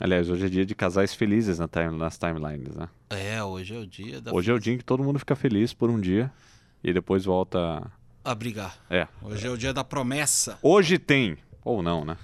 Aliás, 0.00 0.28
hoje 0.28 0.46
é 0.46 0.48
dia 0.48 0.66
de 0.66 0.74
casais 0.74 1.14
felizes 1.14 1.58
na 1.58 1.68
time- 1.68 1.96
nas 1.96 2.18
timelines, 2.18 2.74
né? 2.74 2.88
É, 3.10 3.42
hoje 3.42 3.74
é 3.74 3.78
o 3.78 3.86
dia 3.86 4.20
da 4.20 4.32
Hoje 4.32 4.50
é 4.50 4.54
o 4.54 4.58
dia 4.58 4.74
em 4.74 4.78
que 4.78 4.84
todo 4.84 5.04
mundo 5.04 5.18
fica 5.18 5.36
feliz 5.36 5.72
por 5.72 5.88
um 5.88 6.00
dia 6.00 6.30
e 6.82 6.92
depois 6.92 7.24
volta. 7.24 7.82
a 8.24 8.34
brigar. 8.34 8.76
É. 8.90 9.06
Hoje 9.22 9.46
é 9.46 9.50
o 9.50 9.56
dia 9.56 9.72
da 9.72 9.84
promessa. 9.84 10.58
Hoje 10.62 10.98
tem. 10.98 11.36
Ou 11.64 11.82
não, 11.82 12.04
né? 12.04 12.16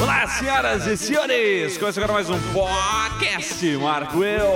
Olá, 0.00 0.26
senhoras 0.28 0.86
e 0.86 0.96
senhores! 0.96 1.76
Começa 1.78 2.00
agora 2.00 2.14
mais 2.14 2.30
um 2.30 2.38
podcast, 2.52 3.76
Marco 3.76 4.24
Eu. 4.24 4.52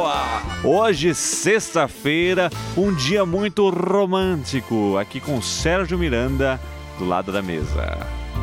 Hoje, 0.64 1.14
sexta-feira, 1.14 2.48
um 2.76 2.94
dia 2.94 3.26
muito 3.26 3.68
romântico, 3.68 4.96
aqui 4.96 5.20
com 5.20 5.40
Sérgio 5.42 5.98
Miranda 5.98 6.58
do 6.98 7.04
lado 7.04 7.30
da 7.30 7.42
mesa. 7.42 7.84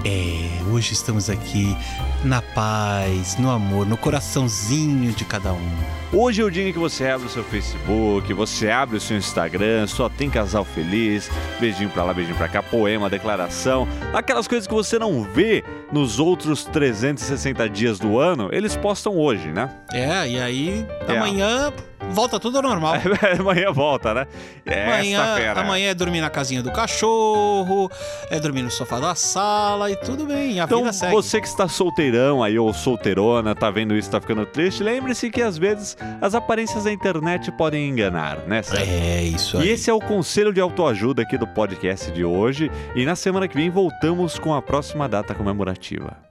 É, 0.04 0.63
hoje 0.71 0.93
estamos 0.93 1.29
aqui 1.29 1.77
na 2.23 2.41
paz, 2.41 3.38
no 3.38 3.51
amor, 3.51 3.86
no 3.86 3.95
coraçãozinho 3.95 5.11
de 5.11 5.24
cada 5.24 5.54
um. 5.54 5.69
Hoje 6.11 6.41
é 6.41 6.43
o 6.46 6.50
dia 6.50 6.68
em 6.68 6.74
que 6.74 6.79
você 6.79 7.07
abre 7.07 7.27
o 7.27 7.29
seu 7.29 7.43
Facebook, 7.43 8.33
você 8.33 8.69
abre 8.71 8.97
o 8.97 9.00
seu 9.00 9.15
Instagram, 9.15 9.86
só 9.86 10.10
tem 10.10 10.27
casal 10.29 10.65
feliz, 10.65 11.29
beijinho 11.60 11.89
pra 11.91 12.04
lá, 12.04 12.14
beijinho 12.15 12.36
pra 12.36 12.47
cá, 12.50 12.64
poema, 12.64 13.10
declaração, 13.11 13.87
aquelas 14.11 14.47
coisas 14.47 14.68
que 14.68 14.74
você 14.74 14.97
não 14.97 15.21
vê 15.24 15.64
nos 15.91 16.19
outros 16.19 16.65
360 16.65 17.69
dias 17.69 17.99
do 17.99 18.18
ano, 18.19 18.49
eles 18.52 18.75
postam 18.75 19.15
hoje, 19.18 19.49
né? 19.49 19.69
É, 19.93 20.27
e 20.27 20.39
aí 20.41 20.86
É. 21.07 21.15
amanhã 21.15 21.71
volta 22.11 22.39
tudo 22.39 22.57
ao 22.57 22.64
normal. 22.64 22.96
amanhã 23.39 23.71
volta, 23.71 24.14
né? 24.14 24.28
É 24.65 24.83
Amanhã, 24.86 25.54
amanhã 25.56 25.89
é 25.89 25.93
dormir 25.93 26.21
na 26.21 26.29
casinha 26.29 26.61
do 26.61 26.71
cachorro, 26.71 27.89
é 28.29 28.39
dormir 28.39 28.61
no 28.64 28.71
sofá 28.71 29.00
da 29.00 29.15
sala 29.15 29.89
e 29.92 29.96
tudo 29.96 30.25
bem, 30.25 30.60
a 30.60 30.66
Então, 30.66 30.79
vida 30.79 30.93
segue. 30.93 31.14
você 31.14 31.42
que 31.42 31.47
está 31.47 31.68
solteirão 31.68 32.44
aí 32.44 32.58
ou 32.59 32.73
solteirona, 32.73 33.55
tá 33.55 33.69
vendo 33.72 33.95
isso, 33.95 34.09
tá 34.09 34.19
ficando 34.22 34.45
triste, 34.45 34.83
lembre-se 34.83 35.30
que 35.30 35.42
às 35.42 35.58
vezes 35.58 35.97
as 36.22 36.36
aparências 36.36 36.83
da 36.83 36.92
internet 36.92 37.52
podem 37.53 37.89
enganar, 37.89 38.38
né, 38.47 38.61
Sérgio? 38.61 38.85
É, 38.94 39.23
isso 39.23 39.57
E 39.57 39.61
aí. 39.63 39.69
esse 39.69 39.89
é 39.89 39.94
o 39.94 40.00
conselho 40.00 40.53
de 40.53 40.59
autoajuda 40.61 41.22
aqui 41.23 41.38
do 41.38 41.47
podcast 41.47 42.11
de 42.11 42.23
hoje. 42.23 42.72
E 42.95 43.05
na 43.05 43.16
semana 43.16 43.47
que 43.47 43.55
vem 43.55 43.69
voltamos 43.69 44.38
com 44.39 44.53
a 44.53 44.61
próxima 44.61 45.07
data 45.07 45.33
comemorativa. 45.33 46.30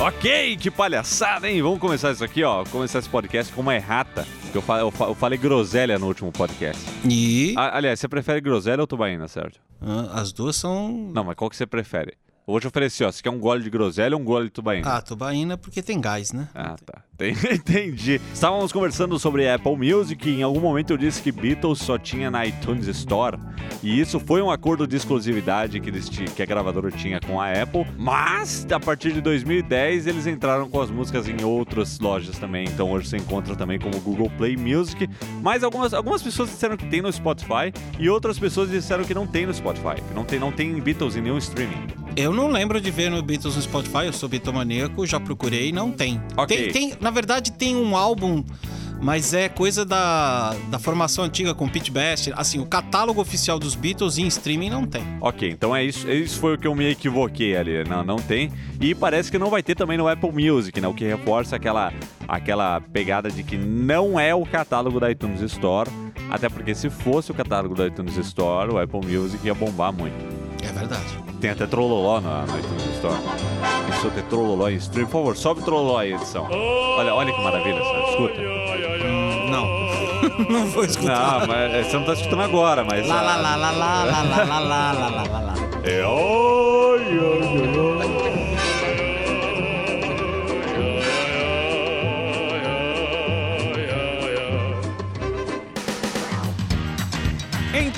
Ok, 0.00 0.56
que 0.58 0.70
palhaçada, 0.70 1.50
hein? 1.50 1.62
Vamos 1.62 1.78
começar 1.78 2.12
isso 2.12 2.22
aqui, 2.22 2.44
ó. 2.44 2.64
Começar 2.66 2.98
esse 2.98 3.08
podcast 3.08 3.50
com 3.52 3.62
uma 3.62 3.74
errata. 3.74 4.26
que 4.52 4.56
Eu, 4.58 4.62
fa- 4.62 4.78
eu 4.78 4.90
fa- 4.90 5.06
eu 5.06 5.14
falei 5.14 5.38
groselha 5.38 5.98
no 5.98 6.06
último 6.06 6.30
podcast. 6.30 6.82
E 7.08 7.54
A- 7.56 7.76
aliás, 7.78 7.98
você 7.98 8.06
prefere 8.06 8.40
groselha 8.42 8.80
ou 8.82 8.86
tubaína, 8.86 9.26
Sérgio? 9.26 9.60
ah, 9.80 10.20
as 10.20 10.32
duas 10.32 10.56
são. 10.56 11.10
Não, 11.14 11.24
mas 11.24 11.34
qual 11.34 11.48
que 11.48 11.56
você 11.56 11.66
prefere? 11.66 12.12
Eu 12.46 12.52
vou 12.52 12.60
te 12.60 12.66
oferecer, 12.66 13.04
ó. 13.04 13.10
Você 13.10 13.22
quer 13.22 13.30
um 13.30 13.38
gole 13.40 13.62
de 13.64 13.70
groselha 13.70 14.14
ou 14.14 14.20
um 14.22 14.24
gole 14.24 14.44
de 14.46 14.50
tubaína? 14.52 14.96
Ah, 14.96 15.00
tubaína 15.00 15.56
porque 15.56 15.82
tem 15.82 15.98
gás, 16.00 16.30
né? 16.30 16.48
Ah, 16.54 16.76
tá. 16.84 17.02
Entendi. 17.50 18.20
Estávamos 18.32 18.72
conversando 18.72 19.18
sobre 19.18 19.48
Apple 19.48 19.76
Music 19.76 20.28
e 20.28 20.40
em 20.40 20.42
algum 20.42 20.60
momento 20.60 20.92
eu 20.92 20.98
disse 20.98 21.22
que 21.22 21.32
Beatles 21.32 21.78
só 21.78 21.96
tinha 21.98 22.30
na 22.30 22.46
iTunes 22.46 22.86
Store. 22.88 23.38
E 23.82 23.98
isso 23.98 24.20
foi 24.20 24.42
um 24.42 24.50
acordo 24.50 24.86
de 24.86 24.96
exclusividade 24.96 25.80
que, 25.80 25.88
eles 25.88 26.08
que 26.08 26.42
a 26.42 26.46
gravadora 26.46 26.90
tinha 26.90 27.20
com 27.20 27.40
a 27.40 27.50
Apple. 27.50 27.86
Mas, 27.96 28.66
a 28.70 28.78
partir 28.78 29.12
de 29.12 29.20
2010, 29.20 30.06
eles 30.06 30.26
entraram 30.26 30.68
com 30.68 30.80
as 30.80 30.90
músicas 30.90 31.28
em 31.28 31.42
outras 31.42 31.98
lojas 31.98 32.38
também. 32.38 32.66
Então 32.66 32.90
hoje 32.90 33.08
você 33.08 33.16
encontra 33.16 33.56
também 33.56 33.78
como 33.78 33.98
Google 34.00 34.30
Play 34.36 34.56
Music. 34.56 35.08
Mas 35.42 35.64
algumas, 35.64 35.94
algumas 35.94 36.22
pessoas 36.22 36.50
disseram 36.50 36.76
que 36.76 36.86
tem 36.86 37.00
no 37.00 37.12
Spotify 37.12 37.72
e 37.98 38.10
outras 38.10 38.38
pessoas 38.38 38.70
disseram 38.70 39.04
que 39.04 39.14
não 39.14 39.26
tem 39.26 39.46
no 39.46 39.54
Spotify. 39.54 40.02
Que 40.06 40.14
não 40.14 40.24
tem, 40.24 40.38
não 40.38 40.52
tem 40.52 40.72
Beatles 40.80 41.16
em 41.16 41.22
nenhum 41.22 41.38
streaming. 41.38 42.06
Eu 42.16 42.32
não 42.32 42.48
lembro 42.48 42.80
de 42.80 42.90
ver 42.90 43.10
no 43.10 43.22
Beatles 43.22 43.56
no 43.56 43.62
Spotify, 43.62 44.06
eu 44.06 44.12
sou 44.12 44.26
bitomaníaco, 44.26 45.06
já 45.06 45.20
procurei, 45.20 45.70
não 45.70 45.92
tem. 45.92 46.18
Ok. 46.34 46.72
tem, 46.72 46.90
tem. 46.90 46.98
Na 47.06 47.12
verdade, 47.12 47.52
tem 47.52 47.76
um 47.76 47.96
álbum, 47.96 48.42
mas 49.00 49.32
é 49.32 49.48
coisa 49.48 49.84
da, 49.84 50.56
da 50.68 50.76
formação 50.80 51.22
antiga 51.22 51.54
com 51.54 51.68
Pete 51.68 51.88
Best. 51.88 52.32
Assim, 52.34 52.58
o 52.58 52.66
catálogo 52.66 53.20
oficial 53.20 53.60
dos 53.60 53.76
Beatles 53.76 54.18
em 54.18 54.26
streaming 54.26 54.70
não 54.70 54.84
tem. 54.84 55.04
Ok, 55.20 55.48
então 55.48 55.74
é 55.74 55.84
isso. 55.84 56.10
Isso 56.10 56.40
foi 56.40 56.54
o 56.54 56.58
que 56.58 56.66
eu 56.66 56.74
me 56.74 56.90
equivoquei 56.90 57.56
ali. 57.56 57.84
Não, 57.84 58.02
não 58.02 58.16
tem. 58.16 58.50
E 58.80 58.92
parece 58.92 59.30
que 59.30 59.38
não 59.38 59.50
vai 59.50 59.62
ter 59.62 59.76
também 59.76 59.96
no 59.96 60.08
Apple 60.08 60.32
Music, 60.32 60.80
né? 60.80 60.88
O 60.88 60.94
que 60.94 61.04
reforça 61.04 61.54
aquela, 61.54 61.92
aquela 62.26 62.80
pegada 62.80 63.30
de 63.30 63.44
que 63.44 63.56
não 63.56 64.18
é 64.18 64.34
o 64.34 64.44
catálogo 64.44 64.98
da 64.98 65.08
iTunes 65.08 65.40
Store. 65.42 65.88
Até 66.28 66.48
porque 66.48 66.74
se 66.74 66.90
fosse 66.90 67.30
o 67.30 67.34
catálogo 67.34 67.76
da 67.76 67.86
iTunes 67.86 68.16
Store, 68.16 68.72
o 68.72 68.80
Apple 68.80 69.06
Music 69.06 69.46
ia 69.46 69.54
bombar 69.54 69.92
muito. 69.92 70.16
É 70.60 70.72
verdade. 70.72 71.25
Tem 71.40 71.50
até 71.50 71.66
Trololó 71.66 72.20
na, 72.20 72.46
na 72.46 72.58
iTunes 72.58 72.84
Store. 72.94 73.16
Isso 73.90 74.10
ter 74.10 74.22
Trololó 74.24 74.68
em 74.68 74.76
stream. 74.76 75.06
Por 75.06 75.12
favor, 75.12 75.36
sobe 75.36 75.62
Trololó 75.62 75.98
aí, 75.98 76.14
edição. 76.14 76.48
Olha, 76.50 77.14
olha 77.14 77.32
que 77.32 77.40
maravilha, 77.42 77.78
só. 77.78 78.10
escuta. 78.10 78.40
Hum, 78.40 79.50
não. 79.50 79.66
não 80.48 80.66
vou 80.66 80.84
escutar. 80.84 81.40
Não, 81.40 81.46
mas 81.46 81.86
você 81.86 81.96
não 81.98 82.04
tá 82.04 82.12
escutando 82.14 82.42
agora, 82.42 82.84
mas. 82.84 83.06
Lá, 83.06 83.20
lá, 83.20 83.36
lá, 83.36 83.56
lá, 83.56 83.70
lá, 83.70 84.04
lá, 84.04 84.22
lá, 84.22 84.44
lá, 84.44 84.58
lá, 84.58 84.92
lá, 84.92 85.08
lá, 85.10 85.22
lá, 85.22 85.40
lá. 85.40 85.54
É, 85.84 86.06
oi, 86.06 87.18
oi, 87.18 87.68
oi. 87.68 87.75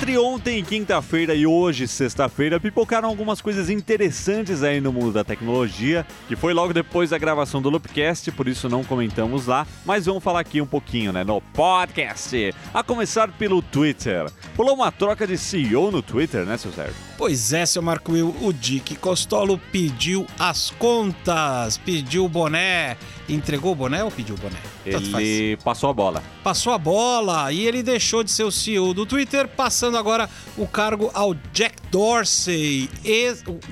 Entre 0.09 0.17
ontem, 0.17 0.63
quinta-feira, 0.63 1.35
e 1.35 1.45
hoje, 1.45 1.87
sexta-feira, 1.87 2.59
pipocaram 2.59 3.07
algumas 3.07 3.41
coisas 3.41 3.69
interessantes 3.69 4.63
aí 4.63 4.81
no 4.81 4.91
mundo 4.91 5.11
da 5.11 5.23
tecnologia, 5.23 6.03
que 6.27 6.35
foi 6.35 6.51
logo 6.51 6.73
depois 6.73 7.11
da 7.11 7.17
gravação 7.19 7.61
do 7.61 7.69
Loopcast, 7.69 8.31
por 8.31 8.47
isso 8.47 8.67
não 8.67 8.83
comentamos 8.83 9.45
lá, 9.45 9.67
mas 9.85 10.07
vamos 10.07 10.23
falar 10.23 10.39
aqui 10.39 10.59
um 10.61 10.65
pouquinho, 10.65 11.13
né, 11.13 11.23
no 11.23 11.39
podcast. 11.39 12.55
A 12.73 12.81
começar 12.81 13.27
pelo 13.33 13.61
Twitter. 13.61 14.25
Rolou 14.57 14.73
uma 14.73 14.91
troca 14.91 15.27
de 15.27 15.37
CEO 15.37 15.91
no 15.91 16.01
Twitter, 16.01 16.43
né, 16.43 16.57
seu 16.57 16.71
Sérgio? 16.71 16.95
Pois 17.15 17.53
é, 17.53 17.63
seu 17.67 17.83
Marco 17.83 18.13
Will, 18.13 18.35
o 18.41 18.51
Dick 18.51 18.95
Costolo 18.95 19.59
pediu 19.71 20.25
as 20.39 20.71
contas, 20.71 21.77
pediu 21.77 22.25
o 22.25 22.29
boné. 22.29 22.97
Entregou 23.29 23.71
o 23.73 23.75
boné 23.75 24.03
ou 24.03 24.09
pediu 24.09 24.35
o 24.35 24.37
boné? 24.39 24.57
Ele 24.85 25.55
passou 25.63 25.89
a 25.89 25.93
bola. 25.93 26.23
Passou 26.43 26.73
a 26.73 26.77
bola 26.79 27.51
e 27.51 27.65
ele 27.67 27.83
deixou 27.83 28.23
de 28.23 28.31
ser 28.31 28.43
o 28.43 28.51
CEO 28.51 28.93
do 28.93 29.05
Twitter, 29.05 29.47
passando 29.47 29.97
agora 29.97 30.27
o 30.57 30.65
cargo 30.67 31.11
ao 31.13 31.33
Jack 31.53 31.75
Dorsey, 31.91 32.89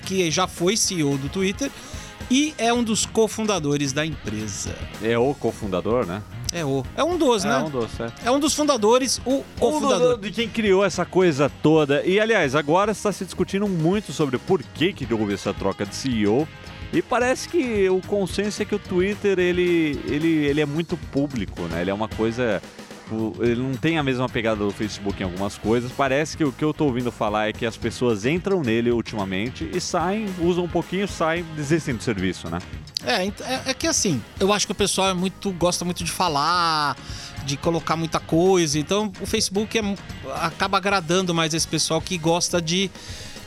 que 0.06 0.30
já 0.30 0.48
foi 0.48 0.78
CEO 0.78 1.18
do 1.18 1.28
Twitter 1.30 1.72
e 2.30 2.54
é 2.58 2.72
um 2.74 2.84
dos 2.84 3.06
cofundadores 3.06 3.94
da 3.94 4.06
empresa. 4.06 4.76
É 5.02 5.18
o 5.18 5.34
cofundador, 5.34 6.06
né? 6.06 6.22
É 6.54 6.64
o. 6.64 6.84
É 6.96 7.04
um 7.04 7.18
dos, 7.18 7.44
É 7.44 7.50
né? 7.50 7.58
um 7.60 7.70
dos, 7.70 8.00
é. 8.00 8.12
É 8.26 8.32
um 8.32 8.40
dos 8.40 8.54
fundadores, 8.54 9.20
o 9.26 9.38
Um 9.40 9.44
cofundador. 9.60 10.18
do- 10.18 10.22
de 10.22 10.32
quem 10.32 10.48
criou 10.48 10.84
essa 10.84 11.06
coisa 11.06 11.52
toda. 11.62 12.06
E, 12.06 12.20
aliás, 12.20 12.56
agora 12.56 12.92
está 12.92 13.12
se 13.12 13.26
discutindo 13.26 13.68
muito 13.68 14.14
sobre 14.14 14.38
por 14.38 14.62
que, 14.64 14.94
que 14.94 15.14
houve 15.14 15.34
essa 15.34 15.54
troca 15.54 15.86
de 15.86 15.94
CEO. 15.96 16.48
E 16.94 17.02
parece 17.02 17.50
que 17.50 17.90
o 17.90 18.02
consenso 18.02 18.62
é 18.62 18.66
que 18.66 18.76
o 18.76 18.80
Twitter, 18.80 19.38
ele, 19.40 20.00
ele, 20.06 20.46
ele 20.46 20.62
é 20.62 20.66
muito 20.66 20.96
público, 20.96 21.62
né? 21.64 21.82
Ele 21.82 21.92
é 21.92 21.94
uma 21.94 22.08
coisa... 22.08 22.62
Ele 23.40 23.62
não 23.62 23.74
tem 23.74 23.98
a 23.98 24.04
mesma 24.04 24.28
pegada 24.28 24.58
do 24.58 24.70
Facebook 24.70 25.22
em 25.22 25.24
algumas 25.24 25.58
coisas. 25.58 25.90
Parece 25.94 26.36
que 26.36 26.44
o 26.44 26.52
que 26.52 26.62
eu 26.62 26.74
tô 26.74 26.84
ouvindo 26.84 27.10
falar 27.10 27.48
é 27.48 27.54
que 27.54 27.66
as 27.66 27.78
pessoas 27.78 28.26
entram 28.26 28.62
nele 28.62 28.92
ultimamente 28.92 29.70
e 29.74 29.80
saem, 29.80 30.28
usam 30.42 30.66
um 30.66 30.68
pouquinho, 30.68 31.08
saem, 31.08 31.46
desistem 31.56 31.96
do 31.96 32.04
serviço, 32.04 32.50
né? 32.50 32.60
É, 33.06 33.26
é, 33.26 33.62
é 33.68 33.74
que 33.74 33.88
assim, 33.88 34.22
eu 34.42 34.52
acho 34.52 34.66
que 34.66 34.74
o 34.74 34.76
pessoal 34.76 35.10
é 35.10 35.14
muito, 35.14 35.52
gosta 35.54 35.86
muito 35.86 36.04
de 36.04 36.12
falar, 36.12 36.98
de 37.46 37.56
colocar 37.56 37.96
muita 37.96 38.20
coisa. 38.20 38.78
Então 38.78 39.10
o 39.22 39.26
Facebook 39.26 39.78
é 39.78 39.82
acaba 40.42 40.78
agradando 40.78 41.34
mais 41.34 41.54
esse 41.54 41.68
pessoal 41.68 42.02
que 42.02 42.18
gosta 42.18 42.62
de 42.62 42.92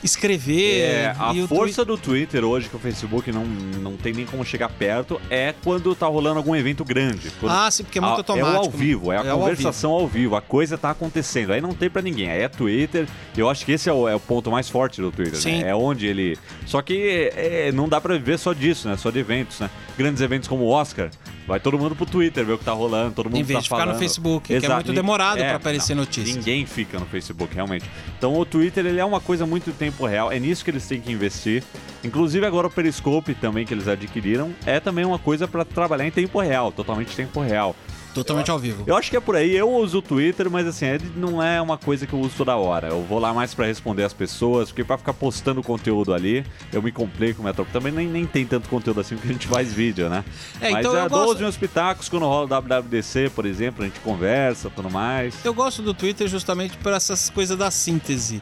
escrever. 0.03 0.81
É, 0.81 1.15
a 1.17 1.33
força 1.47 1.83
do 1.85 1.97
Twitter 1.97 2.43
hoje, 2.43 2.69
que 2.69 2.75
o 2.75 2.79
Facebook 2.79 3.31
não, 3.31 3.45
não 3.45 3.97
tem 3.97 4.13
nem 4.13 4.25
como 4.25 4.43
chegar 4.43 4.69
perto, 4.69 5.19
é 5.29 5.53
quando 5.63 5.93
tá 5.95 6.07
rolando 6.07 6.37
algum 6.37 6.55
evento 6.55 6.83
grande. 6.83 7.31
Ah, 7.47 7.69
sim, 7.71 7.83
porque 7.83 7.97
é 7.97 8.01
muito 8.01 8.13
a- 8.13 8.17
automático. 8.17 8.47
É 8.55 8.59
o 8.59 8.63
ao 8.63 8.69
vivo, 8.69 9.11
é 9.11 9.17
a 9.17 9.21
É 9.21 9.23
o 9.25 9.31
ao 9.31 9.39
conversação 9.39 9.91
ao 9.91 10.07
vivo. 10.07 10.35
a 10.35 10.41
coisa 10.41 10.77
tá 10.77 10.89
acontecendo. 10.91 11.53
Aí 11.53 11.61
não 11.61 11.73
tem 11.73 11.89
pra 11.89 12.01
ninguém, 12.01 12.29
aí 12.29 12.41
é 12.41 12.47
Twitter. 12.47 13.07
Eu 13.35 13.49
acho 13.49 13.65
que 13.65 13.71
esse 13.73 13.89
é 13.89 13.93
o, 13.93 14.07
é 14.07 14.15
o 14.15 14.19
ponto 14.19 14.49
mais 14.51 14.69
forte 14.69 15.01
do 15.01 15.11
Twitter, 15.11 15.35
Sim. 15.39 15.61
né? 15.63 15.69
É 15.69 15.75
onde 15.75 16.07
ele. 16.07 16.37
Só 16.65 16.81
que 16.81 17.31
é, 17.35 17.71
não 17.71 17.87
dá 17.87 17.99
pra 18.01 18.13
viver 18.15 18.37
só 18.37 18.53
disso, 18.53 18.87
né? 18.89 18.97
Só 18.97 19.09
de 19.11 19.19
eventos, 19.19 19.59
né? 19.59 19.69
Grandes 19.97 20.21
eventos 20.21 20.47
como 20.47 20.63
o 20.63 20.69
Oscar, 20.69 21.09
vai 21.47 21.59
todo 21.59 21.77
mundo 21.77 21.95
pro 21.95 22.05
Twitter 22.05 22.45
ver 22.45 22.53
o 22.53 22.57
que 22.57 22.65
tá 22.65 22.71
rolando, 22.71 23.13
todo 23.15 23.25
mundo 23.25 23.37
Em 23.39 23.43
vez 23.43 23.57
tá 23.57 23.61
de 23.61 23.67
ficar 23.67 23.77
no 23.79 23.83
falando. 23.85 23.99
Facebook, 23.99 24.47
que 24.47 24.53
é 24.53 24.57
Exato. 24.57 24.73
muito 24.75 24.93
demorado 24.93 25.39
É, 25.39 25.47
pra 25.47 25.55
aparecer 25.57 25.95
não, 25.95 26.03
notícias. 26.03 26.35
Ninguém 26.37 26.65
fica 26.65 26.99
no 26.99 27.05
Facebook, 27.05 27.53
realmente. 27.53 27.85
Então 28.17 28.37
o 28.37 28.45
Twitter 28.45 28.85
ele 28.85 28.99
é 28.99 29.05
uma 29.05 29.19
coisa 29.19 29.45
muito 29.45 29.69
em 29.69 29.73
tempo 29.73 30.05
real. 30.05 30.31
É 30.31 30.39
nisso 30.39 30.63
que 30.63 30.71
eles 30.71 30.87
têm 30.87 31.01
que 31.01 31.11
investir. 31.11 31.63
Inclusive 32.03 32.45
agora 32.45 32.67
o 32.67 32.69
Periscope 32.71 33.33
também 33.35 33.65
que 33.65 33.73
eles 33.73 33.87
adquiriram 33.87 34.51
é 34.65 34.79
também 34.79 35.05
uma 35.05 35.19
coisa 35.19 35.47
para 35.47 35.63
trabalhar 35.65 36.05
em 36.07 36.11
tempo 36.11 36.39
real, 36.39 36.71
totalmente 36.71 37.15
tempo 37.15 37.39
real. 37.41 37.75
Totalmente 38.13 38.51
ao 38.51 38.59
vivo. 38.59 38.83
Eu 38.85 38.95
acho 38.95 39.09
que 39.09 39.15
é 39.17 39.19
por 39.19 39.35
aí. 39.35 39.55
Eu 39.55 39.69
uso 39.71 39.99
o 39.99 40.01
Twitter, 40.01 40.49
mas 40.49 40.67
assim, 40.67 40.85
não 41.15 41.41
é 41.41 41.61
uma 41.61 41.77
coisa 41.77 42.05
que 42.05 42.13
eu 42.13 42.19
uso 42.19 42.33
toda 42.37 42.55
hora. 42.55 42.87
Eu 42.89 43.01
vou 43.03 43.19
lá 43.19 43.33
mais 43.33 43.53
pra 43.53 43.65
responder 43.65 44.03
as 44.03 44.13
pessoas, 44.13 44.69
porque 44.69 44.83
pra 44.83 44.97
ficar 44.97 45.13
postando 45.13 45.63
conteúdo 45.63 46.13
ali, 46.13 46.45
eu 46.73 46.81
me 46.81 46.91
complico, 46.91 47.41
minha 47.41 47.53
tropa. 47.53 47.71
Também 47.71 47.91
nem, 47.91 48.07
nem 48.07 48.25
tem 48.25 48.45
tanto 48.45 48.67
conteúdo 48.69 48.99
assim, 48.99 49.15
porque 49.15 49.29
a 49.29 49.33
gente 49.33 49.47
faz 49.47 49.73
vídeo, 49.73 50.09
né? 50.09 50.23
É, 50.59 50.71
mas 50.71 50.79
então 50.85 50.93
eu 50.97 51.03
eu 51.03 51.09
dou 51.09 51.19
gosto- 51.19 51.35
os 51.35 51.41
meus 51.41 51.57
pitacos 51.57 52.09
quando 52.09 52.25
rola 52.25 52.45
o 52.45 52.47
WWDC, 52.47 53.29
por 53.33 53.45
exemplo, 53.45 53.83
a 53.83 53.87
gente 53.87 53.99
conversa, 54.01 54.69
tudo 54.69 54.89
mais. 54.89 55.33
Eu 55.45 55.53
gosto 55.53 55.81
do 55.81 55.93
Twitter 55.93 56.27
justamente 56.27 56.77
por 56.77 56.91
essas 56.93 57.29
coisas 57.29 57.57
da 57.57 57.71
síntese. 57.71 58.41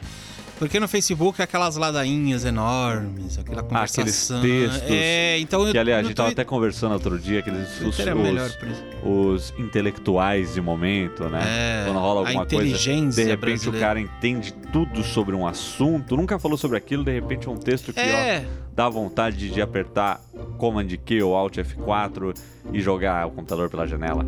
Porque 0.60 0.78
no 0.80 0.88
Facebook 0.90 1.40
é 1.40 1.46
aquelas 1.46 1.78
ladainhas 1.78 2.44
enormes, 2.44 3.40
aquela 3.40 3.62
Ah, 3.72 3.84
aqueles 3.84 3.96
conversação. 3.96 4.42
textos 4.42 4.82
É, 4.92 5.40
então 5.40 5.66
eu- 5.66 5.72
Que 5.72 5.78
aliás, 5.78 6.02
a 6.06 6.08
gente 6.08 6.16
tava 6.18 6.28
Twitter- 6.30 6.44
até 6.44 6.50
conversando 6.50 6.92
outro 6.92 7.18
dia, 7.18 7.40
aqueles 7.40 7.80
os, 7.82 7.98
é 8.00 8.14
os- 8.14 8.42
isso. 8.46 8.84
os 9.10 9.54
intelectuais 9.58 10.54
de 10.54 10.62
momento, 10.62 11.24
né? 11.30 11.40
É, 11.46 11.84
Quando 11.86 12.00
rola 12.00 12.20
alguma 12.28 12.46
coisa, 12.46 12.78
de 12.78 13.24
repente 13.24 13.32
o 13.32 13.38
brasileira. 13.72 13.80
cara 13.80 14.00
entende 14.02 14.54
tudo 14.74 15.02
sobre 15.04 15.34
um 15.34 15.48
assunto, 15.48 16.18
nunca 16.18 16.38
falou 16.38 16.58
sobre 16.58 16.78
aquilo, 16.78 17.04
de 17.06 17.12
repente 17.14 17.48
é 17.48 17.52
um 17.52 17.58
texto 17.58 17.94
que 17.94 18.00
É. 18.00 18.46
ó, 18.46 18.70
dá 18.76 18.90
vontade 18.90 19.50
de 19.50 19.62
apertar 19.62 20.20
Command 20.58 20.88
Q 21.06 21.22
ou 21.24 21.36
Alt 21.36 21.58
F4 21.58 22.34
e 22.74 22.82
jogar 22.82 23.26
o 23.28 23.32
computador 23.32 23.70
pela 23.70 23.86
janela. 23.88 24.26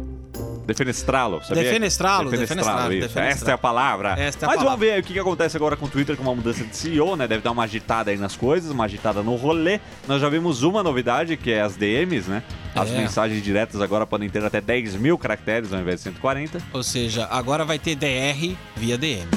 Defenestrá-lo, 0.66 1.42
sabia? 1.44 1.64
Defenestrá-lo, 1.64 2.30
defenestrá-lo, 2.30 2.94
isso. 2.94 3.08
defenestrá-lo. 3.08 3.28
Essa 3.30 3.52
é 3.52 3.54
a 3.54 3.58
palavra. 3.58 4.10
Esta 4.18 4.46
é 4.46 4.48
a 4.48 4.50
Mas 4.50 4.58
palavra. 4.58 4.64
vamos 4.64 4.80
ver 4.80 4.92
aí 4.94 5.00
o 5.02 5.04
que, 5.04 5.14
que 5.14 5.20
acontece 5.20 5.58
agora 5.58 5.76
com 5.76 5.86
o 5.86 5.90
Twitter 5.90 6.16
com 6.16 6.24
uma 6.24 6.36
mudança 6.36 6.64
de 6.64 6.76
CEO, 6.76 7.16
né? 7.16 7.28
Deve 7.28 7.42
dar 7.42 7.52
uma 7.52 7.64
agitada 7.64 8.12
aí 8.12 8.18
nas 8.18 8.36
coisas, 8.36 8.72
uma 8.72 8.86
agitada 8.86 9.22
no 9.24 9.36
rolê. 9.36 9.80
Nós 10.08 10.22
já 10.22 10.30
vimos 10.30 10.64
uma 10.64 10.82
novidade, 10.84 11.36
que 11.36 11.52
é 11.52 11.62
as 11.62 11.76
DMs, 11.76 12.30
né? 12.30 12.44
As 12.76 12.90
É. 12.92 12.98
mensagens 12.98 13.44
diretas 13.44 13.82
agora 13.82 14.06
podem 14.06 14.30
ter 14.30 14.44
até 14.46 14.62
10 14.62 14.96
mil 14.96 15.18
caracteres 15.18 15.74
ao 15.74 15.80
invés 15.80 15.98
de 15.98 16.04
140. 16.04 16.60
Ou 16.74 16.84
seja, 16.84 17.26
agora 17.30 17.66
vai 17.66 17.78
ter 17.80 17.96
DR 17.96 18.56
via 18.78 18.98
DM. 18.98 19.28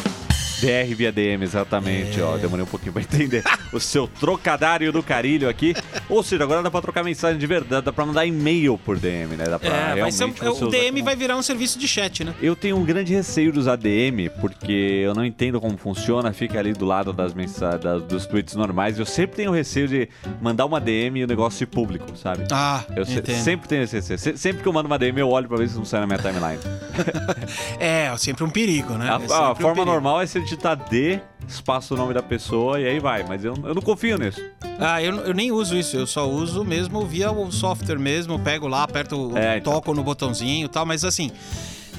DR 0.61 0.95
via 0.95 1.11
DM, 1.13 1.43
exatamente, 1.43 2.21
É. 2.21 2.23
ó. 2.23 2.37
Demorei 2.37 2.65
um 2.65 2.69
pouquinho 2.69 2.93
pra 2.93 3.03
entender. 3.03 3.43
o 3.73 3.81
seu 3.81 4.07
trocadário 4.07 4.93
do 4.93 5.03
carilho 5.03 5.49
aqui. 5.49 5.75
Ou 6.09 6.23
seja, 6.23 6.45
agora 6.45 6.63
dá 6.63 6.71
pra 6.71 6.81
trocar 6.83 7.03
mensagem 7.03 7.39
de 7.39 7.47
verdade, 7.47 7.85
dá 7.85 7.93
pra 7.93 8.05
mandar 8.05 8.27
e-mail 8.27 8.77
por 8.79 8.99
DM, 8.99 9.37
né? 9.37 9.45
Dá 9.45 9.59
pra 9.59 9.69
É, 9.69 10.01
vai 10.03 10.13
ser, 10.13 10.25
um- 10.25 10.29
o 10.31 10.69
DM 10.69 10.91
como- 11.01 11.05
vai 11.05 11.17
virar 11.17 11.37
um 11.37 11.43
serviço 11.43 11.79
de 11.79 11.89
chat, 11.89 12.23
né? 12.25 12.35
Eu 12.43 12.55
tenho 12.55 12.77
um 12.77 12.85
grande 12.85 13.15
receio 13.15 13.51
de 13.51 13.59
usar 13.59 13.77
DM, 13.77 14.29
porque 14.41 14.73
eu 15.05 15.15
não 15.15 15.25
entendo 15.25 15.61
como 15.61 15.77
funciona, 15.79 16.33
fica 16.33 16.59
ali 16.59 16.73
do 16.73 16.85
lado 16.85 17.13
das 17.13 17.33
mensagens, 17.33 18.03
dos 18.09 18.27
tweets 18.27 18.55
normais. 18.55 18.99
Eu 18.99 19.07
sempre 19.07 19.37
tenho 19.37 19.51
receio 19.53 19.89
de 19.89 20.09
mandar 20.43 20.67
uma 20.67 20.81
DM 20.81 21.21
e 21.21 21.25
o 21.25 21.27
negócio 21.27 21.65
ir 21.65 21.67
público, 21.67 22.07
sabe? 22.17 22.45
Ah, 22.53 22.85
Eu 22.95 23.05
se- 23.07 23.23
sempre 23.43 23.67
tenho 23.69 23.83
esse 23.83 23.97
receio. 23.97 24.19
Se- 24.19 24.37
Sempre 24.37 24.63
que 24.63 24.69
eu 24.69 24.73
mando 24.73 24.87
uma 24.87 24.99
DM, 24.99 25.19
eu 25.21 25.31
olho 25.31 25.49
pra 25.49 25.57
ver 25.57 25.69
se 25.69 25.77
não 25.77 25.85
sai 25.85 26.01
na 26.01 26.07
minha 26.07 26.19
timeline. 26.19 26.59
É, 27.81 28.15
sempre 28.17 28.45
um 28.45 28.51
perigo, 28.51 28.95
né? 28.95 29.07
A, 29.09 29.13
É 29.13 29.15
a 29.15 29.19
um 29.19 29.55
forma 29.55 29.55
perigo. 29.57 29.85
normal 29.85 30.21
é 30.21 30.27
você 30.27 30.41
digitar 30.41 30.77
D, 30.77 31.19
espaço 31.49 31.95
o 31.95 31.97
nome 31.97 32.15
da 32.15 32.23
pessoa 32.23 32.81
e 32.81 32.87
aí 32.87 32.99
vai. 32.99 33.25
Mas 33.27 33.45
eu, 33.45 33.55
eu 33.65 33.75
não 33.75 33.83
confio 33.83 34.19
nisso. 34.19 34.41
Ah, 34.79 35.03
eu, 35.03 35.17
eu 35.19 35.35
nem 35.35 35.53
uso 35.53 35.77
isso, 35.77 35.97
eu 35.97 36.07
só 36.07 36.29
uso 36.29 36.65
mesmo 36.65 37.07
via 37.07 37.31
o 37.31 37.51
software 37.53 37.99
mesmo, 37.99 38.39
pego 38.39 38.67
lá, 38.67 38.83
aperto, 38.83 39.33
o- 39.33 39.39
É, 39.39 39.59
então. 39.59 39.73
toco 39.75 39.95
no 39.95 40.03
botãozinho 40.03 40.67
e 40.67 40.69
tal, 40.69 40.85
mas 40.85 41.05
assim, 41.05 41.31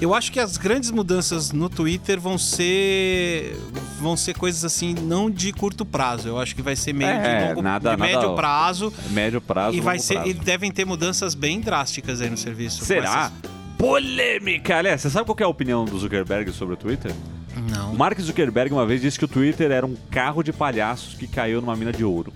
eu 0.01 0.13
acho 0.13 0.30
que 0.31 0.39
as 0.42 0.57
grandes 0.57 0.92
mudanças 0.92 1.51
no 1.54 1.69
Twitter 1.69 2.19
vão 2.19 2.38
ser 2.38 3.57
vão 4.00 4.18
ser 4.18 4.38
coisas 4.38 4.66
assim 4.66 4.94
não 4.94 5.31
de 5.31 5.54
curto 5.54 5.86
prazo, 5.86 6.27
eu 6.27 6.38
acho 6.38 6.54
que 6.54 6.62
vai 6.62 6.75
ser 6.75 6.92
meio 6.94 7.10
É, 7.10 7.39
de 7.44 7.48
longo, 7.50 7.62
nada- 7.62 7.92
de 7.92 7.98
nada- 7.98 8.12
médio 8.13 8.36
prazo 8.36 8.94
Médio 9.10 9.39
prazo. 9.42 9.77
e 9.77 9.80
vai 9.81 9.98
ser 9.98 10.16
prazo. 10.16 10.30
e 10.30 10.33
devem 10.33 10.69
ter 10.69 10.86
mudanças 10.86 11.33
bem 11.33 11.62
drásticas 11.62 12.19
aí 12.22 12.30
no 12.30 12.38
serviço. 12.38 12.83
Será? 12.83 13.31
essas- 13.33 13.56
Polêmica! 13.77 14.77
Aliás, 14.77 15.01
você 15.01 15.10
sabe 15.10 15.25
qual 15.25 15.38
é 15.39 15.44
a 15.44 15.48
opinião 15.48 15.86
do 15.86 15.98
Zuckerberg 16.00 16.51
sobre 16.51 16.74
o 16.74 16.77
Twitter? 16.77 17.12
O 17.56 17.72
Não. 17.72 17.94
Mark 17.94 18.19
Zuckerberg 18.19 18.74
uma 18.74 18.86
vez 18.86 19.01
disse 19.01 19.18
que 19.19 19.25
o 19.25 19.27
Twitter 19.27 19.69
era 19.72 19.86
um 19.86 19.95
carro 20.10 20.42
de 20.44 20.51
palhaços 20.51 21.13
que 21.13 21.27
caiu 21.27 21.62
numa 21.62 21.75
mina 21.75 21.92
de 21.94 22.04
ouro. 22.04 22.33